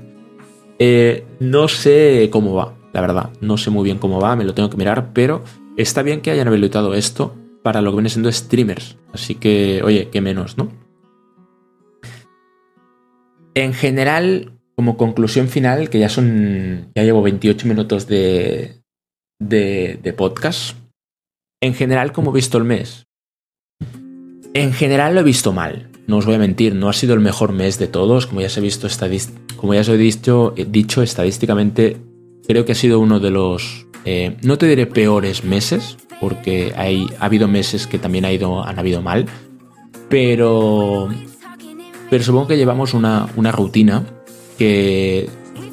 Eh, 0.78 1.24
no 1.40 1.68
sé 1.68 2.28
cómo 2.32 2.54
va, 2.54 2.76
la 2.92 3.00
verdad. 3.00 3.30
No 3.40 3.56
sé 3.56 3.70
muy 3.70 3.84
bien 3.84 3.98
cómo 3.98 4.20
va, 4.20 4.36
me 4.36 4.44
lo 4.44 4.54
tengo 4.54 4.70
que 4.70 4.76
mirar, 4.76 5.12
pero 5.12 5.44
está 5.76 6.02
bien 6.02 6.20
que 6.20 6.30
hayan 6.30 6.48
habilitado 6.48 6.94
esto 6.94 7.36
para 7.62 7.80
lo 7.80 7.90
que 7.90 7.96
viene 7.96 8.08
siendo 8.08 8.32
streamers. 8.32 8.96
Así 9.12 9.36
que, 9.36 9.82
oye, 9.84 10.08
qué 10.10 10.20
menos, 10.20 10.58
¿no? 10.58 10.70
En 13.54 13.72
general, 13.72 14.52
como 14.76 14.96
conclusión 14.96 15.48
final, 15.48 15.90
que 15.90 15.98
ya 15.98 16.08
son. 16.08 16.90
Ya 16.94 17.02
llevo 17.02 17.22
28 17.22 17.66
minutos 17.66 18.06
de, 18.06 18.82
de, 19.40 20.14
podcast. 20.16 20.76
En 21.60 21.74
general, 21.74 22.12
como 22.12 22.30
he 22.30 22.34
visto 22.34 22.58
el 22.58 22.64
mes. 22.64 23.06
En 24.54 24.72
general 24.72 25.14
lo 25.14 25.20
he 25.20 25.24
visto 25.24 25.52
mal 25.52 25.88
no 26.08 26.16
os 26.16 26.26
voy 26.26 26.34
a 26.34 26.38
mentir, 26.38 26.74
no 26.74 26.88
ha 26.88 26.94
sido 26.94 27.12
el 27.12 27.20
mejor 27.20 27.52
mes 27.52 27.78
de 27.78 27.86
todos, 27.86 28.26
como 28.26 28.40
ya 28.40 28.48
se 28.48 28.60
ha 28.60 28.62
visto 28.62 28.88
como 29.56 29.74
ya 29.74 29.82
os 29.82 29.88
he 29.90 29.98
dicho, 29.98 30.54
dicho 30.56 31.02
estadísticamente, 31.02 31.98
creo 32.46 32.64
que 32.64 32.72
ha 32.72 32.74
sido 32.74 32.98
uno 32.98 33.20
de 33.20 33.30
los, 33.30 33.86
eh, 34.06 34.38
no 34.42 34.56
te 34.56 34.66
diré 34.66 34.86
peores 34.86 35.44
meses, 35.44 35.98
porque 36.18 36.72
hay, 36.76 37.06
ha 37.20 37.26
habido 37.26 37.46
meses 37.46 37.86
que 37.86 37.98
también 37.98 38.24
ha 38.24 38.32
ido, 38.32 38.64
han 38.64 38.78
habido 38.78 39.02
mal, 39.02 39.26
pero, 40.08 41.10
pero 42.08 42.24
supongo 42.24 42.48
que 42.48 42.56
llevamos 42.56 42.94
una, 42.94 43.28
una 43.36 43.52
rutina 43.52 44.06
que 44.56 45.28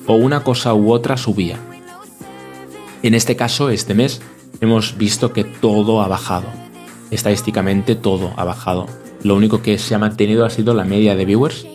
o 0.05 0.15
una 0.15 0.43
cosa 0.43 0.73
u 0.73 0.91
otra 0.91 1.15
subía. 1.15 1.57
En 3.03 3.13
este 3.13 3.37
caso, 3.37 3.69
este 3.69 3.93
mes, 3.93 4.21
hemos 4.59 4.97
visto 4.97 5.31
que 5.31 5.45
todo 5.45 6.01
ha 6.01 6.09
bajado. 6.09 6.47
Estadísticamente 7.09 7.95
todo 7.95 8.33
ha 8.35 8.43
bajado 8.43 8.87
lo 9.23 9.35
único 9.35 9.61
que 9.61 9.77
se 9.77 9.95
ha 9.95 9.99
mantenido 9.99 10.45
ha 10.45 10.49
sido 10.49 10.73
la 10.73 10.83
media 10.83 11.15
de 11.15 11.25
viewers, 11.25 11.65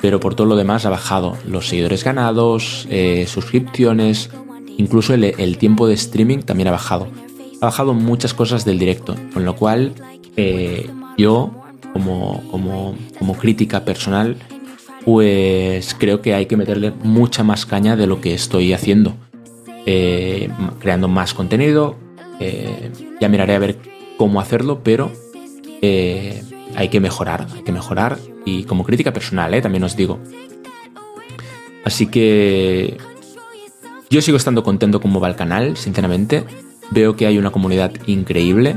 pero 0.00 0.20
por 0.20 0.34
todo 0.34 0.46
lo 0.46 0.56
demás 0.56 0.84
ha 0.84 0.90
bajado 0.90 1.36
los 1.46 1.68
seguidores 1.68 2.04
ganados, 2.04 2.86
eh, 2.90 3.26
suscripciones, 3.26 4.30
incluso 4.76 5.14
el, 5.14 5.58
tiempo 5.58 5.86
de 5.86 5.94
streaming 5.94 6.40
también 6.40 6.68
ha 6.68 6.72
bajado. 6.72 7.08
Ha 7.60 7.66
bajado 7.66 7.94
muchas 7.94 8.34
cosas 8.34 8.64
del 8.64 8.78
directo, 8.78 9.16
con 9.32 9.44
lo 9.44 9.56
cual 9.56 9.92
eh, 10.36 10.90
yo, 11.16 11.52
como, 11.92 12.42
como, 12.50 13.34
crítica 13.38 13.84
personal, 13.84 14.36
pues 15.04 15.94
creo 15.98 16.20
que 16.20 16.34
hay 16.34 16.46
que 16.46 16.56
meterle 16.56 16.92
mucha 17.02 17.42
más 17.42 17.64
caña 17.64 17.96
de 17.96 18.06
lo 18.06 18.20
que 18.20 18.34
estoy 18.34 18.72
haciendo. 18.72 19.14
Eh, 19.86 20.50
creando 20.80 21.08
más 21.08 21.34
contenido. 21.34 21.96
ya 23.20 23.28
miraré 23.30 23.54
a 23.54 23.58
ver 23.58 23.78
cómo 24.18 24.40
hacerlo, 24.40 24.80
pero 24.82 25.10
hay 26.76 26.88
que 26.88 27.00
mejorar, 27.00 27.46
hay 27.54 27.62
que 27.62 27.72
mejorar 27.72 28.18
y 28.44 28.64
como 28.64 28.84
crítica 28.84 29.12
personal, 29.12 29.54
¿eh? 29.54 29.62
también 29.62 29.84
os 29.84 29.96
digo. 29.96 30.18
Así 31.84 32.06
que 32.06 32.96
yo 34.10 34.22
sigo 34.22 34.36
estando 34.36 34.62
contento 34.62 35.00
como 35.00 35.20
va 35.20 35.28
el 35.28 35.36
canal, 35.36 35.76
sinceramente. 35.76 36.44
Veo 36.90 37.16
que 37.16 37.26
hay 37.26 37.38
una 37.38 37.50
comunidad 37.50 37.92
increíble. 38.06 38.76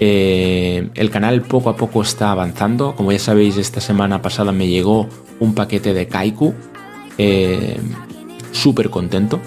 Eh, 0.00 0.90
el 0.94 1.10
canal 1.10 1.42
poco 1.42 1.70
a 1.70 1.76
poco 1.76 2.02
está 2.02 2.30
avanzando. 2.30 2.94
Como 2.94 3.12
ya 3.12 3.18
sabéis, 3.18 3.56
esta 3.56 3.80
semana 3.80 4.20
pasada 4.20 4.52
me 4.52 4.68
llegó 4.68 5.08
un 5.40 5.54
paquete 5.54 5.94
de 5.94 6.08
Kaiku. 6.08 6.54
Eh, 7.18 7.78
súper 8.52 8.90
contento. 8.90 9.40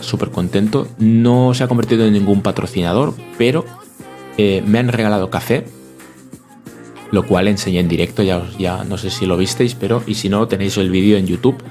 Súper 0.00 0.30
contento. 0.30 0.88
No 0.98 1.52
se 1.52 1.64
ha 1.64 1.68
convertido 1.68 2.06
en 2.06 2.12
ningún 2.12 2.42
patrocinador, 2.42 3.14
pero 3.36 3.64
eh, 4.38 4.62
me 4.66 4.78
han 4.78 4.88
regalado 4.88 5.30
café, 5.30 5.64
lo 7.10 7.24
cual 7.24 7.48
enseñé 7.48 7.80
en 7.80 7.88
directo, 7.88 8.22
ya, 8.22 8.46
ya 8.58 8.84
no 8.84 8.98
sé 8.98 9.10
si 9.10 9.26
lo 9.26 9.36
visteis, 9.36 9.74
pero 9.74 10.02
y 10.06 10.14
si 10.14 10.28
no, 10.28 10.48
tenéis 10.48 10.76
el 10.78 10.90
vídeo 10.90 11.16
en 11.16 11.26
YouTube, 11.26 11.62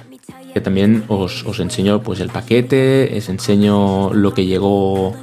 que 0.53 0.61
también 0.61 1.03
os, 1.07 1.43
os 1.45 1.59
enseño 1.59 2.01
pues 2.01 2.19
el 2.19 2.29
paquete, 2.29 3.13
os 3.17 3.29
enseño 3.29 4.13
lo 4.13 4.33
que 4.33 4.45
llegó 4.45 5.13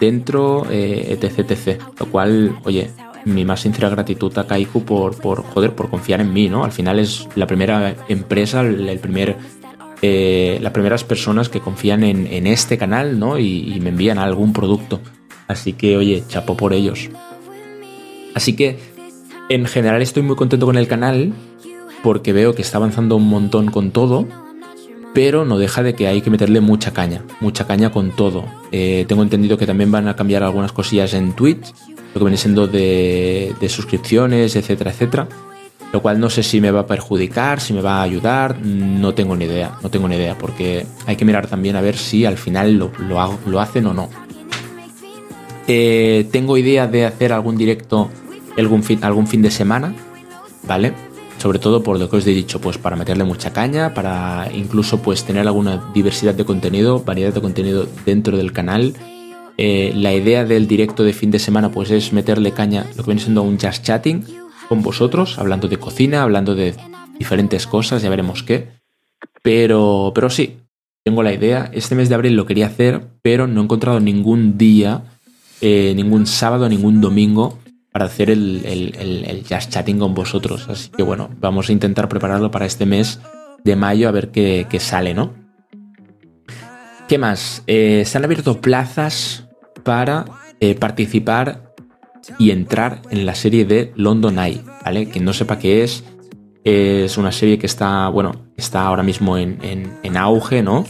dentro, 0.00 0.66
eh, 0.70 1.06
etc, 1.10 1.50
etc. 1.50 1.82
Lo 1.98 2.06
cual, 2.06 2.58
oye, 2.64 2.90
mi 3.24 3.44
más 3.44 3.60
sincera 3.60 3.88
gratitud 3.88 4.36
a 4.38 4.46
Kaiku 4.46 4.84
por, 4.84 5.16
por, 5.20 5.42
joder, 5.42 5.74
por 5.74 5.90
confiar 5.90 6.20
en 6.20 6.32
mí, 6.32 6.48
¿no? 6.48 6.64
Al 6.64 6.72
final 6.72 6.98
es 6.98 7.28
la 7.34 7.46
primera 7.46 7.94
empresa, 8.08 8.60
el 8.60 8.98
primer, 8.98 9.36
eh, 10.02 10.58
las 10.60 10.72
primeras 10.72 11.04
personas 11.04 11.48
que 11.48 11.60
confían 11.60 12.04
en, 12.04 12.46
este 12.46 12.78
canal, 12.78 13.18
¿no? 13.18 13.38
Y, 13.38 13.78
me 13.80 13.90
envían 13.90 14.18
algún 14.18 14.52
producto. 14.52 15.00
Así 15.46 15.72
que, 15.72 15.96
oye, 15.96 16.24
chapo 16.28 16.56
por 16.56 16.72
ellos. 16.72 17.10
Así 18.34 18.54
que, 18.54 18.78
en 19.48 19.66
general 19.66 20.02
estoy 20.02 20.22
muy 20.22 20.36
contento 20.36 20.66
con 20.66 20.76
el 20.76 20.88
canal 20.88 21.32
porque 22.02 22.32
veo 22.32 22.54
que 22.54 22.62
está 22.62 22.78
avanzando 22.78 23.16
un 23.16 23.28
montón 23.28 23.70
con 23.70 23.90
todo, 23.90 24.26
pero 25.14 25.44
no 25.44 25.58
deja 25.58 25.82
de 25.82 25.94
que 25.94 26.06
hay 26.06 26.20
que 26.20 26.30
meterle 26.30 26.60
mucha 26.60 26.92
caña, 26.92 27.24
mucha 27.40 27.66
caña 27.66 27.90
con 27.90 28.10
todo. 28.10 28.44
Eh, 28.72 29.04
tengo 29.08 29.22
entendido 29.22 29.58
que 29.58 29.66
también 29.66 29.90
van 29.90 30.06
a 30.08 30.16
cambiar 30.16 30.42
algunas 30.42 30.72
cosillas 30.72 31.14
en 31.14 31.32
Twitch 31.32 31.72
lo 32.14 32.20
que 32.20 32.24
viene 32.24 32.36
siendo 32.36 32.66
de, 32.66 33.54
suscripciones, 33.68 34.56
etcétera, 34.56 34.90
etcétera. 34.90 35.28
Lo 35.92 36.02
cual 36.02 36.20
no 36.20 36.28
sé 36.28 36.42
si 36.42 36.60
me 36.60 36.70
va 36.70 36.80
a 36.80 36.86
perjudicar, 36.86 37.60
si 37.60 37.72
me 37.72 37.80
va 37.80 38.00
a 38.00 38.02
ayudar, 38.02 38.58
no 38.60 39.14
tengo 39.14 39.34
ni 39.36 39.46
idea, 39.46 39.78
no 39.82 39.90
tengo 39.90 40.06
ni 40.06 40.16
idea, 40.16 40.36
porque 40.36 40.86
hay 41.06 41.16
que 41.16 41.24
mirar 41.24 41.46
también 41.46 41.76
a 41.76 41.80
ver 41.80 41.96
si 41.96 42.26
al 42.26 42.36
final 42.36 42.74
lo, 42.74 42.92
lo, 43.46 43.60
hacen 43.60 43.86
o 43.86 43.94
no. 43.94 44.10
Eh, 45.66 46.28
tengo 46.30 46.58
idea 46.58 46.86
de 46.86 47.06
hacer 47.06 47.32
algún 47.32 47.56
directo 47.56 48.10
algún 48.58 48.82
fin, 48.82 48.98
algún 49.02 49.26
fin 49.26 49.42
de 49.42 49.50
semana, 49.50 49.94
¿vale? 50.66 50.92
Sobre 51.38 51.58
todo 51.58 51.82
por 51.82 51.98
lo 51.98 52.10
que 52.10 52.16
os 52.16 52.26
he 52.26 52.30
dicho, 52.30 52.60
pues 52.60 52.78
para 52.78 52.96
meterle 52.96 53.24
mucha 53.24 53.52
caña, 53.52 53.94
para 53.94 54.48
incluso 54.52 55.00
pues 55.00 55.24
tener 55.24 55.46
alguna 55.46 55.90
diversidad 55.94 56.34
de 56.34 56.44
contenido, 56.44 57.04
variedad 57.04 57.32
de 57.32 57.40
contenido 57.40 57.86
dentro 58.04 58.36
del 58.36 58.52
canal 58.52 58.94
eh, 59.60 59.92
la 59.92 60.14
idea 60.14 60.44
del 60.44 60.68
directo 60.68 61.02
de 61.02 61.12
fin 61.12 61.32
de 61.32 61.40
semana 61.40 61.72
pues 61.72 61.90
es 61.90 62.12
meterle 62.12 62.52
caña 62.52 62.86
lo 62.96 63.02
que 63.02 63.10
viene 63.10 63.20
siendo 63.20 63.42
un 63.42 63.58
just 63.58 63.82
chatting 63.82 64.24
con 64.68 64.82
vosotros, 64.82 65.36
hablando 65.36 65.66
de 65.66 65.78
cocina, 65.78 66.22
hablando 66.22 66.54
de 66.54 66.76
diferentes 67.18 67.66
cosas, 67.66 68.00
ya 68.02 68.08
veremos 68.08 68.44
qué. 68.44 68.68
Pero, 69.42 70.12
pero 70.14 70.30
sí, 70.30 70.58
tengo 71.02 71.24
la 71.24 71.32
idea. 71.32 71.70
Este 71.72 71.96
mes 71.96 72.08
de 72.08 72.14
abril 72.14 72.36
lo 72.36 72.46
quería 72.46 72.66
hacer, 72.66 73.02
pero 73.20 73.48
no 73.48 73.60
he 73.60 73.64
encontrado 73.64 73.98
ningún 73.98 74.58
día, 74.58 75.02
eh, 75.60 75.92
ningún 75.96 76.26
sábado, 76.26 76.68
ningún 76.68 77.00
domingo 77.00 77.58
para 77.92 78.06
hacer 78.06 78.30
el, 78.30 78.62
el, 78.64 79.44
just 79.48 79.70
chatting 79.70 79.98
con 79.98 80.14
vosotros. 80.14 80.68
Así 80.68 80.90
que 80.90 81.02
bueno, 81.02 81.30
vamos 81.40 81.68
a 81.68 81.72
intentar 81.72 82.08
prepararlo 82.08 82.50
para 82.50 82.66
este 82.66 82.86
mes 82.86 83.20
de 83.64 83.76
mayo 83.76 84.08
a 84.08 84.12
ver 84.12 84.30
qué, 84.30 84.66
sale, 84.78 85.14
¿no? 85.14 85.34
¿Qué 87.08 87.18
más? 87.18 87.62
Eh, 87.66 88.04
se 88.06 88.18
han 88.18 88.24
abierto 88.24 88.60
plazas 88.60 89.48
para 89.82 90.26
eh, 90.60 90.74
participar 90.74 91.74
y 92.38 92.50
entrar 92.50 93.02
en 93.10 93.24
la 93.24 93.34
serie 93.34 93.64
de 93.64 93.92
London 93.96 94.38
Eye, 94.38 94.62
¿vale? 94.84 95.08
Quien 95.08 95.24
no 95.24 95.32
sepa 95.32 95.58
qué 95.58 95.82
es, 95.82 96.04
es 96.64 97.16
una 97.16 97.32
serie 97.32 97.58
que 97.58 97.66
está, 97.66 98.08
bueno, 98.08 98.50
está 98.56 98.82
ahora 98.82 99.02
mismo 99.02 99.38
en, 99.38 100.16
auge, 100.16 100.62
¿no? 100.62 100.84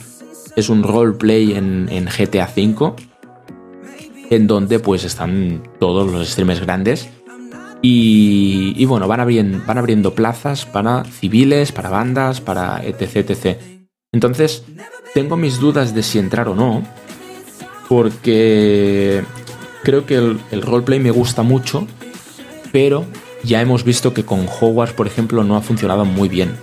Es 0.57 0.69
un 0.69 0.83
roleplay 0.83 1.53
en, 1.53 1.89
en 1.91 2.07
GTA 2.07 2.49
V, 2.57 2.97
en 4.31 4.47
donde 4.47 4.79
pues 4.79 5.05
están 5.05 5.63
todos 5.79 6.11
los 6.11 6.29
streamers 6.29 6.61
grandes. 6.61 7.09
Y, 7.81 8.85
bueno, 8.87 9.07
van 9.07 9.21
abriendo, 9.21 9.61
van 9.65 9.79
abriendo 9.79 10.13
plazas 10.15 10.67
para 10.67 11.05
civiles, 11.05 11.71
para 11.71 11.91
bandas, 11.91 12.41
para 12.41 12.85
etc, 12.85 13.31
etc. 13.31 13.57
Entonces, 14.13 14.65
tengo 15.15 15.37
mis 15.37 15.61
dudas 15.61 15.95
de 15.95 16.03
si 16.03 16.19
entrar 16.19 16.49
o 16.49 16.57
no, 16.57 16.83
porque 17.89 19.23
creo 19.83 20.07
que 20.07 20.17
el, 20.17 20.63
roleplay 20.63 20.99
me 20.99 21.11
gusta 21.11 21.43
mucho, 21.43 21.87
pero 22.73 23.05
ya 23.45 23.61
hemos 23.61 23.85
visto 23.85 24.13
que 24.13 24.25
con 24.25 24.47
Hogwarts, 24.49 24.95
por 24.95 25.07
ejemplo, 25.07 25.45
no 25.45 25.57
ha 25.57 25.61
funcionado 25.61 26.05
muy 26.05 26.29
bien. 26.29 26.57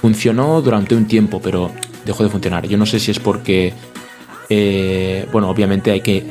Funcionó 0.00 0.60
durante 0.60 0.94
un 0.94 1.06
tiempo, 1.06 1.40
pero 1.40 1.70
dejó 2.04 2.24
de 2.24 2.30
funcionar. 2.30 2.66
Yo 2.66 2.76
no 2.76 2.86
sé 2.86 3.00
si 3.00 3.10
es 3.10 3.18
porque, 3.18 3.72
eh, 4.54 5.26
bueno, 5.32 5.48
obviamente 5.48 5.98
que, 6.00 6.22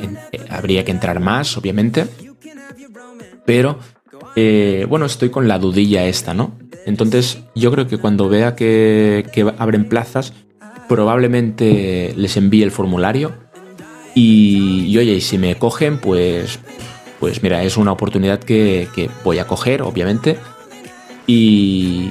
habría 0.48 0.84
que 0.84 0.92
entrar 0.92 1.18
más, 1.18 1.56
obviamente, 1.56 2.06
pero 3.44 3.80
eh, 4.36 4.86
bueno, 4.88 5.06
estoy 5.06 5.30
con 5.30 5.48
la 5.48 5.58
dudilla 5.58 6.06
esta, 6.06 6.32
¿no? 6.32 6.52
Entonces, 6.86 7.40
yo 7.56 7.72
creo 7.72 7.88
que 7.88 7.98
cuando 7.98 8.28
vea 8.28 8.54
que, 8.54 9.26
que 9.32 9.52
abren 9.58 9.88
plazas, 9.88 10.34
probablemente 10.88 12.14
les 12.16 12.36
envíe 12.36 12.62
el 12.62 12.70
formulario 12.70 13.32
y, 14.14 14.96
oye, 14.96 15.20
si 15.20 15.36
me 15.36 15.56
cogen, 15.56 15.98
pues, 15.98 16.60
pues 17.18 17.42
mira, 17.42 17.64
es 17.64 17.76
una 17.76 17.90
oportunidad 17.90 18.38
que, 18.38 19.10
voy 19.24 19.40
a 19.40 19.48
coger, 19.48 19.82
obviamente, 19.82 20.38
y, 21.26 22.08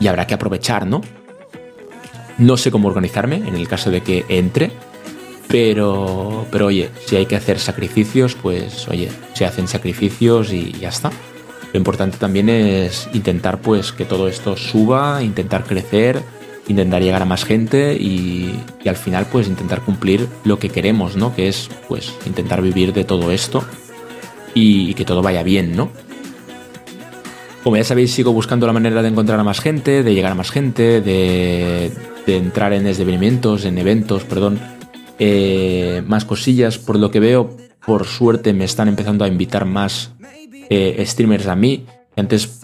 y 0.00 0.06
habrá 0.08 0.26
que 0.26 0.34
aprovechar, 0.34 0.84
¿no? 0.84 1.00
No 2.38 2.56
sé 2.56 2.72
cómo 2.72 2.88
organizarme 2.88 3.36
en 3.36 3.54
el 3.54 3.68
caso 3.68 3.92
de 3.92 4.00
que 4.00 4.24
entre, 4.28 4.72
pero, 5.48 6.46
pero 6.50 6.66
oye, 6.66 6.90
si 7.06 7.16
hay 7.16 7.26
que 7.26 7.36
hacer 7.36 7.58
sacrificios, 7.58 8.34
pues 8.34 8.86
oye, 8.88 9.08
se 9.34 9.44
hacen 9.44 9.68
sacrificios 9.68 10.52
y 10.52 10.72
ya 10.72 10.90
está. 10.90 11.10
Lo 11.72 11.78
importante 11.78 12.18
también 12.18 12.48
es 12.48 13.08
intentar 13.12 13.60
pues 13.60 13.92
que 13.92 14.04
todo 14.04 14.28
esto 14.28 14.56
suba, 14.56 15.22
intentar 15.22 15.64
crecer 15.64 16.22
intentar 16.68 17.02
llegar 17.02 17.22
a 17.22 17.24
más 17.24 17.44
gente 17.44 17.94
y, 17.94 18.54
al 18.86 18.96
final 18.96 19.26
pues 19.30 19.48
intentar 19.48 19.82
cumplir 19.82 20.28
lo 20.44 20.58
que 20.58 20.70
queremos, 20.70 21.16
¿no? 21.16 21.34
Que 21.34 21.48
es 21.48 21.68
pues 21.88 22.14
intentar 22.26 22.62
vivir 22.62 22.92
de 22.92 23.04
todo 23.04 23.32
esto 23.32 23.64
y, 24.54 24.94
que 24.94 25.04
todo 25.04 25.22
vaya 25.22 25.42
bien, 25.42 25.76
¿no? 25.76 25.90
Como 27.64 27.76
ya 27.76 27.84
sabéis, 27.84 28.12
sigo 28.12 28.32
buscando 28.32 28.66
la 28.66 28.72
manera 28.72 29.02
de 29.02 29.08
encontrar 29.08 29.38
a 29.40 29.44
más 29.44 29.60
gente, 29.60 30.02
de 30.02 30.14
llegar 30.14 30.32
a 30.32 30.34
más 30.34 30.50
gente, 30.50 31.00
de, 31.00 31.92
entrar 32.26 32.72
en 32.72 32.84
desdevenimientos, 32.84 33.64
en 33.64 33.78
eventos, 33.78 34.24
perdón, 34.24 34.60
eh, 35.18 36.02
más 36.06 36.24
cosillas. 36.24 36.78
Por 36.78 36.98
lo 36.98 37.10
que 37.10 37.20
veo, 37.20 37.56
por 37.86 38.06
suerte 38.06 38.52
me 38.52 38.64
están 38.64 38.88
empezando 38.88 39.24
a 39.24 39.28
invitar 39.28 39.64
más 39.64 40.12
eh, 40.70 41.02
streamers 41.06 41.46
a 41.46 41.56
mí. 41.56 41.86
Antes 42.16 42.60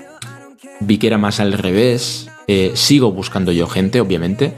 vi 0.81 0.99
que 0.99 1.07
era 1.07 1.19
más 1.19 1.41
al 1.41 1.53
revés. 1.53 2.29
Eh, 2.47 2.73
sigo 2.75 3.13
buscando 3.13 3.53
yo 3.53 3.67
gente, 3.67 4.01
obviamente, 4.01 4.53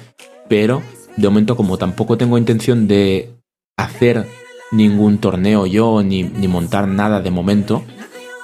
pero 0.49 0.83
de 1.17 1.29
momento 1.29 1.57
como 1.57 1.79
tampoco 1.79 2.19
tengo 2.19 2.37
intención 2.37 2.89
de 2.89 3.31
hacer 3.77 4.27
ningún 4.73 5.19
torneo 5.19 5.67
yo 5.67 6.03
ni, 6.03 6.25
montar 6.25 6.89
nada 6.89 7.21
de 7.21 7.31
momento, 7.31 7.85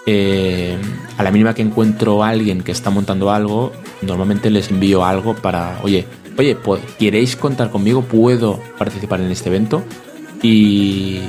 a 0.06 1.22
la 1.22 1.30
mínima 1.32 1.54
que 1.54 1.62
encuentro 1.62 2.22
a 2.22 2.28
alguien 2.28 2.62
que 2.62 2.70
está 2.70 2.90
montando 2.90 3.32
algo, 3.32 3.72
normalmente 4.00 4.48
les 4.48 4.70
envío 4.70 5.04
algo 5.04 5.34
para, 5.34 5.80
oye, 5.82 6.06
oye, 6.38 6.56
¿queréis 6.98 7.36
contar 7.36 7.70
conmigo? 7.70 8.02
¿Puedo 8.02 8.60
participar 8.78 9.20
en 9.20 9.30
este 9.30 9.48
evento? 9.48 9.82
Y, 10.42 11.20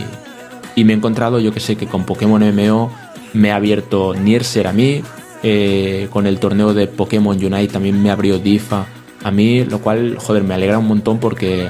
y 0.76 0.84
me 0.84 0.94
he 0.94 0.96
encontrado, 0.96 1.40
yo 1.40 1.54
que 1.54 1.60
sé, 1.60 1.76
que 1.76 1.88
con 1.88 2.06
Pokémon 2.06 2.42
MMO 2.42 2.92
me 3.34 3.52
ha 3.52 3.56
abierto 3.56 4.14
Nierser 4.14 4.68
a 4.68 4.74
mí, 4.74 5.02
eh, 5.44 6.08
con 6.12 6.26
el 6.26 6.40
torneo 6.40 6.74
de 6.74 6.88
Pokémon 6.88 7.36
Unite 7.36 7.68
también 7.74 8.02
me 8.02 8.12
abrió 8.12 8.40
DIFA 8.40 8.88
a 9.24 9.32
mí, 9.32 9.66
lo 9.66 9.80
cual, 9.80 10.18
joder, 10.18 10.44
me 10.44 10.54
alegra 10.54 10.80
un 10.80 10.88
montón 10.88 11.20
porque 11.20 11.70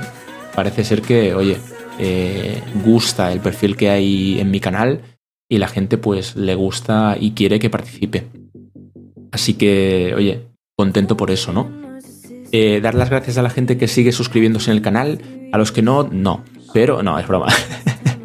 parece 0.55 0.83
ser 0.83 1.01
que, 1.01 1.33
oye, 1.33 1.57
eh, 1.99 2.61
gusta 2.83 3.31
el 3.31 3.39
perfil 3.39 3.75
que 3.75 3.89
hay 3.89 4.39
en 4.39 4.51
mi 4.51 4.59
canal 4.59 5.01
y 5.49 5.57
la 5.57 5.67
gente 5.67 5.97
pues 5.97 6.35
le 6.35 6.55
gusta 6.55 7.17
y 7.19 7.31
quiere 7.31 7.59
que 7.59 7.69
participe. 7.69 8.27
Así 9.31 9.55
que, 9.55 10.13
oye, 10.15 10.47
contento 10.75 11.17
por 11.17 11.31
eso, 11.31 11.51
¿no? 11.51 11.82
Eh, 12.55 12.81
dar 12.81 12.93
las 12.93 13.09
gracias 13.09 13.39
a 13.39 13.41
la 13.41 13.49
gente 13.49 13.79
que 13.79 13.87
sigue 13.87 14.11
suscribiéndose 14.11 14.69
en 14.69 14.77
el 14.77 14.83
canal, 14.83 15.19
a 15.51 15.57
los 15.57 15.71
que 15.71 15.81
no, 15.81 16.03
no. 16.03 16.43
Pero 16.71 17.01
no, 17.01 17.17
es 17.17 17.27
broma. 17.27 17.47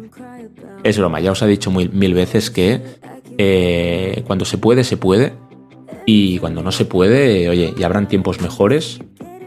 es 0.83 0.99
broma, 0.99 1.19
ya 1.19 1.31
os 1.31 1.41
he 1.41 1.47
dicho 1.47 1.71
mil 1.71 2.13
veces 2.13 2.51
que 2.51 2.79
eh, 3.39 4.23
cuando 4.27 4.45
se 4.45 4.59
puede, 4.59 4.83
se 4.83 4.97
puede. 4.97 5.33
Y 6.05 6.37
cuando 6.37 6.61
no 6.61 6.71
se 6.71 6.85
puede, 6.85 7.49
oye, 7.49 7.73
ya 7.75 7.87
habrán 7.87 8.07
tiempos 8.07 8.39
mejores 8.39 8.99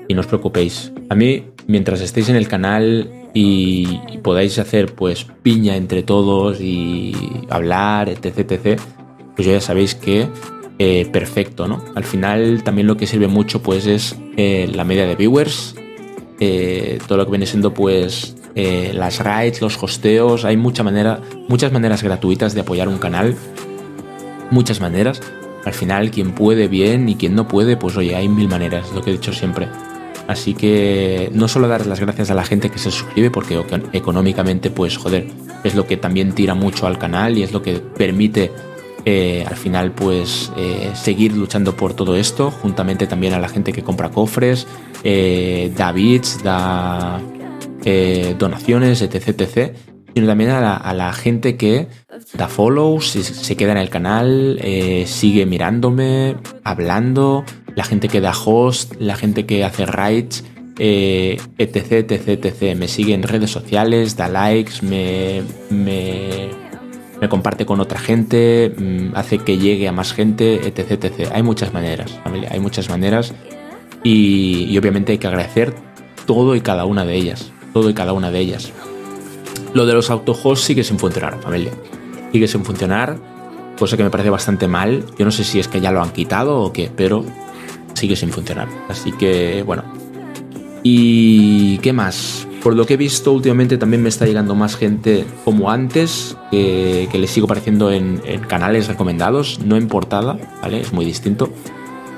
y 0.08 0.14
no 0.14 0.20
os 0.20 0.26
preocupéis. 0.26 0.92
A 1.10 1.14
mí, 1.14 1.44
mientras 1.68 2.00
estéis 2.00 2.28
en 2.28 2.34
el 2.34 2.48
canal 2.48 3.08
y, 3.34 4.18
podáis 4.24 4.58
hacer 4.58 4.94
pues 4.96 5.26
piña 5.44 5.76
entre 5.76 6.02
todos 6.02 6.60
y 6.60 7.14
hablar, 7.50 8.08
etc, 8.08 8.50
etc, 8.50 8.80
pues 9.36 9.46
ya 9.46 9.60
sabéis 9.60 9.94
que 9.94 10.26
eh, 10.78 11.06
perfecto, 11.12 11.68
¿no? 11.68 11.84
Al 11.94 12.04
final 12.04 12.62
también 12.62 12.86
lo 12.86 12.96
que 12.96 13.06
sirve 13.06 13.28
mucho 13.28 13.62
pues 13.62 13.86
es 13.86 14.16
eh, 14.36 14.70
la 14.72 14.84
media 14.84 15.06
de 15.06 15.14
viewers 15.14 15.74
eh, 16.40 16.98
todo 17.06 17.18
lo 17.18 17.24
que 17.24 17.30
viene 17.30 17.46
siendo 17.46 17.72
pues 17.72 18.36
las 18.54 19.20
raids, 19.20 19.62
los 19.62 19.82
hosteos, 19.82 20.44
hay 20.44 20.58
mucha 20.58 20.82
manera, 20.82 21.20
muchas 21.48 21.72
maneras 21.72 22.02
gratuitas 22.02 22.52
de 22.54 22.60
apoyar 22.60 22.86
un 22.86 22.98
canal, 22.98 23.34
muchas 24.50 24.80
maneras. 24.80 25.22
Al 25.64 25.72
final, 25.72 26.10
quien 26.10 26.32
puede 26.32 26.68
bien 26.68 27.08
y 27.08 27.14
quien 27.14 27.34
no 27.34 27.48
puede, 27.48 27.78
pues 27.78 27.96
oye, 27.96 28.14
hay 28.14 28.28
mil 28.28 28.48
maneras, 28.48 28.92
lo 28.92 29.00
que 29.00 29.10
he 29.10 29.12
dicho 29.14 29.32
siempre. 29.32 29.68
Así 30.28 30.54
que 30.54 31.30
no 31.32 31.48
solo 31.48 31.68
dar 31.68 31.86
las 31.86 32.00
gracias 32.00 32.30
a 32.30 32.34
la 32.34 32.44
gente 32.44 32.70
que 32.70 32.78
se 32.78 32.90
suscribe, 32.90 33.30
porque 33.30 33.60
económicamente, 33.92 34.70
pues 34.70 34.96
joder, 34.96 35.28
es 35.64 35.74
lo 35.74 35.86
que 35.86 35.96
también 35.96 36.32
tira 36.32 36.54
mucho 36.54 36.86
al 36.86 36.98
canal 36.98 37.38
y 37.38 37.42
es 37.42 37.52
lo 37.52 37.62
que 37.62 37.74
permite 37.74 38.50
eh, 39.04 39.44
al 39.48 39.56
final, 39.56 39.92
pues 39.92 40.52
eh, 40.56 40.92
seguir 40.94 41.36
luchando 41.36 41.74
por 41.74 41.94
todo 41.94 42.14
esto, 42.14 42.50
juntamente 42.50 43.06
también 43.08 43.34
a 43.34 43.40
la 43.40 43.48
gente 43.48 43.72
que 43.72 43.82
compra 43.82 44.10
cofres, 44.10 44.66
eh, 45.02 45.72
da 45.76 45.92
bits, 45.92 46.42
da 46.42 47.20
donaciones, 48.38 49.02
etc, 49.02 49.40
etc, 49.40 49.74
sino 50.14 50.28
también 50.28 50.50
a 50.50 50.94
la, 50.94 51.12
gente 51.12 51.56
que 51.56 51.88
da 52.34 52.46
follows, 52.46 53.06
se 53.06 53.56
queda 53.56 53.72
en 53.72 53.78
el 53.78 53.90
canal, 53.90 54.60
sigue 55.06 55.46
mirándome, 55.46 56.36
hablando, 56.62 57.44
la 57.74 57.82
gente 57.82 58.06
que 58.06 58.20
da 58.20 58.32
host, 58.32 58.94
la 59.00 59.16
gente 59.16 59.46
que 59.46 59.64
hace 59.64 59.84
rights, 59.84 60.44
etc, 60.78 62.08
etc, 62.08 62.28
etc. 62.28 62.76
Me 62.76 62.86
sigue 62.86 63.14
en 63.14 63.24
redes 63.24 63.50
sociales, 63.50 64.16
da 64.16 64.28
likes, 64.28 64.74
me, 64.82 65.42
me, 65.70 66.50
me 67.22 67.28
comparte 67.28 67.64
con 67.64 67.78
otra 67.78 68.00
gente, 68.00 68.74
mm, 68.76 69.14
hace 69.14 69.38
que 69.38 69.56
llegue 69.56 69.86
a 69.86 69.92
más 69.92 70.12
gente, 70.12 70.66
etc, 70.66 71.04
etc. 71.04 71.30
Hay 71.32 71.44
muchas 71.44 71.72
maneras, 71.72 72.18
familia, 72.24 72.48
hay 72.50 72.58
muchas 72.58 72.88
maneras 72.88 73.32
y, 74.02 74.76
obviamente 74.76 75.12
hay 75.12 75.18
que 75.18 75.28
agradecer 75.28 75.72
todo 76.26 76.56
y 76.56 76.60
cada 76.62 76.84
una 76.84 77.04
de 77.04 77.14
ellas, 77.14 77.52
todo 77.72 77.88
y 77.88 77.94
cada 77.94 78.12
una 78.12 78.32
de 78.32 78.40
ellas. 78.40 78.72
Lo 79.72 79.86
de 79.86 79.94
los 79.94 80.10
autohosts 80.10 80.64
sigue 80.64 80.82
sin 80.82 80.98
funcionar, 80.98 81.40
familia. 81.40 81.70
Sigue 82.32 82.48
sin 82.48 82.64
funcionar, 82.64 83.16
cosa 83.78 83.96
que 83.96 84.02
me 84.02 84.10
parece 84.10 84.28
bastante 84.28 84.66
mal. 84.66 85.04
Yo 85.16 85.24
no 85.24 85.30
sé 85.30 85.44
si 85.44 85.60
es 85.60 85.68
que 85.68 85.80
ya 85.80 85.92
lo 85.92 86.02
han 86.02 86.10
quitado 86.10 86.58
o 86.58 86.72
qué, 86.72 86.90
pero 86.94 87.24
sigue 87.94 88.16
sin 88.16 88.30
funcionar. 88.30 88.66
Así 88.88 89.12
que, 89.12 89.62
bueno. 89.62 89.84
¿Y 90.82 91.78
qué 91.78 91.92
más? 91.92 92.48
Por 92.62 92.76
lo 92.76 92.86
que 92.86 92.94
he 92.94 92.96
visto 92.96 93.32
últimamente 93.32 93.76
también 93.76 94.02
me 94.02 94.08
está 94.08 94.24
llegando 94.24 94.54
más 94.54 94.76
gente 94.76 95.24
como 95.44 95.70
antes, 95.70 96.36
que, 96.50 97.08
le 97.12 97.26
sigo 97.26 97.46
apareciendo 97.46 97.90
en, 97.90 98.20
canales 98.46 98.86
recomendados, 98.86 99.58
no 99.64 99.76
en 99.76 99.88
portada, 99.88 100.38
¿vale? 100.62 100.80
Es 100.80 100.92
muy 100.92 101.04
distinto. 101.04 101.50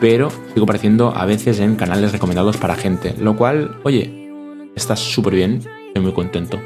Pero 0.00 0.30
sigo 0.52 0.64
apareciendo 0.64 1.16
a 1.16 1.24
veces 1.24 1.60
en 1.60 1.76
canales 1.76 2.12
recomendados 2.12 2.58
para 2.58 2.74
gente, 2.74 3.14
lo 3.18 3.36
cual, 3.36 3.78
oye, 3.84 4.28
está 4.76 4.96
súper 4.96 5.34
bien, 5.34 5.62
estoy 5.86 6.02
muy 6.02 6.12
contento. 6.12 6.60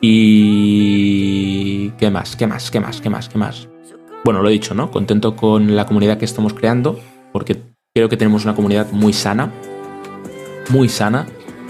Y... 0.00 1.90
¿Qué 1.98 2.10
más? 2.10 2.36
¿Qué 2.36 2.46
más? 2.46 2.70
¿Qué 2.70 2.80
más? 2.80 3.02
¿Qué 3.02 3.10
más? 3.10 3.28
¿Qué 3.28 3.38
más? 3.38 3.68
Bueno, 4.24 4.40
lo 4.40 4.48
he 4.48 4.52
dicho, 4.52 4.74
¿no? 4.74 4.90
Contento 4.90 5.36
con 5.36 5.76
la 5.76 5.84
comunidad 5.84 6.16
que 6.16 6.24
estamos 6.24 6.54
creando, 6.54 6.98
porque 7.32 7.60
creo 7.94 8.08
que 8.08 8.16
tenemos 8.16 8.44
una 8.44 8.54
comunidad 8.54 8.90
muy 8.92 9.12
sana, 9.12 9.52
muy 10.70 10.88
sana. 10.88 11.26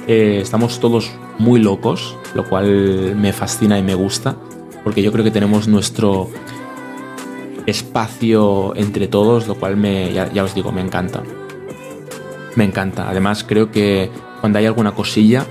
Eh, 0.07 0.40
estamos 0.42 0.80
todos 0.80 1.11
muy 1.38 1.61
locos, 1.61 2.16
lo 2.34 2.44
cual 2.44 3.14
me 3.16 3.32
fascina 3.32 3.78
y 3.78 3.82
me 3.82 3.94
gusta, 3.94 4.36
porque 4.82 5.03
yo 5.03 5.12
creo 5.12 5.24
que 5.24 5.30
tenemos 5.30 5.68
nuestro 5.68 6.28
espacio 7.66 8.74
entre 8.74 9.07
todos, 9.07 9.46
lo 9.46 9.55
cual 9.55 9.76
me, 9.76 10.12
ya, 10.12 10.28
os 10.42 10.55
digo, 10.55 10.72
me 10.72 10.80
encanta. 10.80 11.22
Me 12.57 12.64
encanta. 12.64 13.09
Además, 13.09 13.44
creo 13.44 13.70
que 13.70 14.11
cuando 14.40 14.59
hay 14.59 14.66
alguna 14.66 14.92
cosilla, 14.92 15.46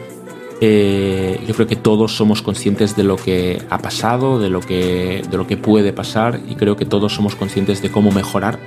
eh, 0.60 1.40
yo 1.48 1.56
creo 1.56 1.68
que 1.68 1.78
todos 1.78 2.16
somos 2.16 2.42
conscientes 2.42 2.96
de 2.96 3.04
lo 3.04 3.16
que 3.16 3.62
ha 3.70 3.80
pasado, 3.80 4.40
de 4.40 4.50
lo 4.50 4.60
que, 4.60 5.24
de 5.30 5.38
lo 5.38 5.48
que 5.48 5.58
puede 5.58 5.94
pasar 5.94 6.40
y 6.48 6.56
creo 6.56 6.76
que 6.76 6.86
todos 6.86 7.16
somos 7.16 7.36
conscientes 7.36 7.82
de 7.82 7.90
cómo 7.90 8.12
mejorar 8.12 8.60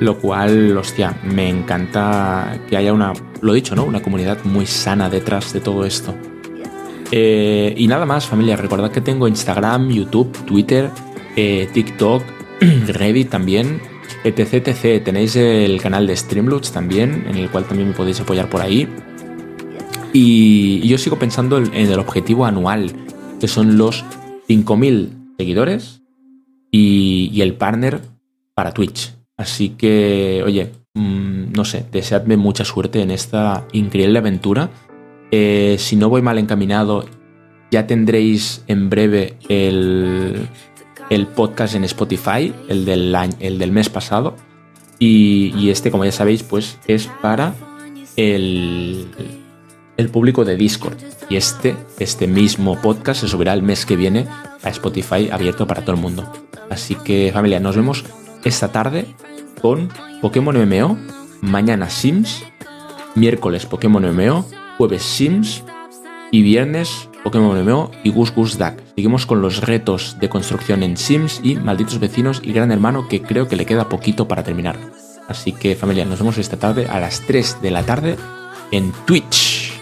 lo 0.00 0.18
cual, 0.18 0.76
hostia, 0.76 1.16
me 1.22 1.48
encanta 1.48 2.58
que 2.68 2.76
haya 2.76 2.92
una, 2.92 3.12
lo 3.44 3.52
dicho, 3.52 3.76
¿no? 3.76 3.84
Una 3.84 4.00
comunidad 4.00 4.42
muy 4.44 4.64
sana 4.64 5.10
detrás 5.10 5.52
de 5.52 5.60
todo 5.60 5.84
esto. 5.84 6.14
Eh, 7.10 7.74
y 7.76 7.86
nada 7.86 8.06
más, 8.06 8.26
familia, 8.26 8.56
recordad 8.56 8.90
que 8.90 9.02
tengo 9.02 9.28
Instagram, 9.28 9.90
YouTube, 9.90 10.32
Twitter, 10.46 10.90
eh, 11.36 11.68
TikTok, 11.72 12.22
Reddit 12.88 13.28
también, 13.28 13.82
etc, 14.24 14.66
etc. 14.66 15.04
Tenéis 15.04 15.36
el 15.36 15.78
canal 15.82 16.06
de 16.06 16.16
Streamloots 16.16 16.72
también, 16.72 17.26
en 17.28 17.36
el 17.36 17.50
cual 17.50 17.64
también 17.64 17.90
me 17.90 17.94
podéis 17.94 18.18
apoyar 18.20 18.48
por 18.48 18.62
ahí. 18.62 18.88
Y, 20.14 20.80
yo 20.88 20.96
sigo 20.96 21.18
pensando 21.18 21.58
en 21.58 21.74
el 21.74 21.98
objetivo 21.98 22.46
anual, 22.46 22.92
que 23.40 23.48
son 23.48 23.76
los 23.76 24.06
5.000 24.48 25.36
seguidores 25.36 26.00
y, 26.70 27.30
y 27.30 27.42
el 27.42 27.54
partner 27.54 28.00
para 28.54 28.72
Twitch. 28.72 29.14
Así 29.36 29.70
que, 29.70 30.42
oye, 30.46 30.70
mm, 30.94 31.52
no 31.52 31.64
sé, 31.64 31.86
deseadme 31.92 32.36
mucha 32.36 32.64
suerte 32.64 33.02
en 33.02 33.10
esta 33.10 33.66
increíble 33.72 34.18
aventura. 34.18 34.70
Eh, 35.30 35.76
si 35.78 35.96
no 35.96 36.08
voy 36.08 36.22
mal 36.22 36.38
encaminado, 36.38 37.04
ya 37.70 37.86
tendréis 37.86 38.62
en 38.68 38.88
breve 38.88 39.36
el, 39.48 40.48
podcast 41.34 41.74
en 41.74 41.84
Spotify, 41.84 42.52
el 42.68 42.84
del, 42.84 43.14
el 43.40 43.58
del 43.58 43.72
mes 43.72 43.88
pasado. 43.88 44.36
Y, 44.98 45.68
este, 45.70 45.90
como 45.90 46.04
ya 46.04 46.12
sabéis, 46.12 46.42
pues 46.42 46.78
es 46.86 47.10
para 47.20 47.54
el, 48.16 49.08
el 49.96 50.08
público 50.08 50.44
de 50.44 50.56
Discord. 50.56 50.96
Y 51.28 51.36
este, 51.36 51.76
este 51.98 52.26
mismo 52.26 52.80
podcast 52.80 53.22
se 53.22 53.28
subirá 53.28 53.52
el 53.54 53.62
mes 53.62 53.86
que 53.86 53.96
viene 53.96 54.26
a 54.62 54.68
Spotify 54.70 55.30
abierto 55.30 55.66
para 55.66 55.82
todo 55.82 55.96
el 55.96 56.00
mundo. 56.00 56.30
Así 56.70 56.94
que 56.94 57.30
familia, 57.32 57.60
nos 57.60 57.76
vemos 57.76 58.04
esta 58.44 58.70
tarde 58.72 59.06
con 59.64 59.88
Pokémon 60.20 60.54
MMO, 60.54 60.98
mañana 61.40 61.88
Sims, 61.88 62.44
miércoles 63.14 63.64
Pokémon 63.64 64.04
MMO, 64.04 64.44
jueves 64.76 65.02
Sims 65.02 65.64
y 66.30 66.42
viernes 66.42 67.08
Pokémon 67.22 67.64
MMO 67.64 67.90
y 68.02 68.10
Gus 68.10 68.34
Gus 68.34 68.58
Duck. 68.58 68.74
Seguimos 68.94 69.24
con 69.24 69.40
los 69.40 69.62
retos 69.62 70.18
de 70.20 70.28
construcción 70.28 70.82
en 70.82 70.98
Sims 70.98 71.40
y 71.42 71.56
malditos 71.56 71.98
vecinos 71.98 72.42
y 72.44 72.52
gran 72.52 72.72
hermano 72.72 73.08
que 73.08 73.22
creo 73.22 73.48
que 73.48 73.56
le 73.56 73.64
queda 73.64 73.88
poquito 73.88 74.28
para 74.28 74.42
terminar. 74.42 74.76
Así 75.28 75.52
que 75.52 75.76
familia, 75.76 76.04
nos 76.04 76.18
vemos 76.18 76.36
esta 76.36 76.58
tarde 76.58 76.86
a 76.86 77.00
las 77.00 77.22
3 77.22 77.62
de 77.62 77.70
la 77.70 77.84
tarde 77.84 78.18
en 78.70 78.92
twitch.tv 79.06 79.72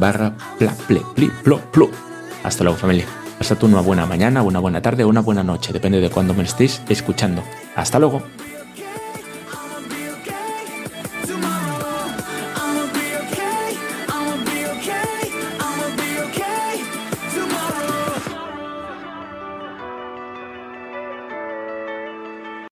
barra 0.00 0.34
pla, 0.58 0.74
ple, 0.88 1.02
pli. 1.14 1.30
Hasta 2.42 2.64
luego 2.64 2.80
familia. 2.80 3.19
Pasad 3.40 3.62
una 3.62 3.80
buena 3.80 4.04
mañana, 4.04 4.42
una 4.42 4.58
buena 4.58 4.82
tarde 4.82 5.02
o 5.02 5.08
una 5.08 5.22
buena 5.22 5.42
noche, 5.42 5.72
depende 5.72 5.98
de 5.98 6.10
cuándo 6.10 6.34
me 6.34 6.42
estéis 6.42 6.82
escuchando. 6.90 7.42
Hasta 7.74 7.98
luego. 7.98 8.22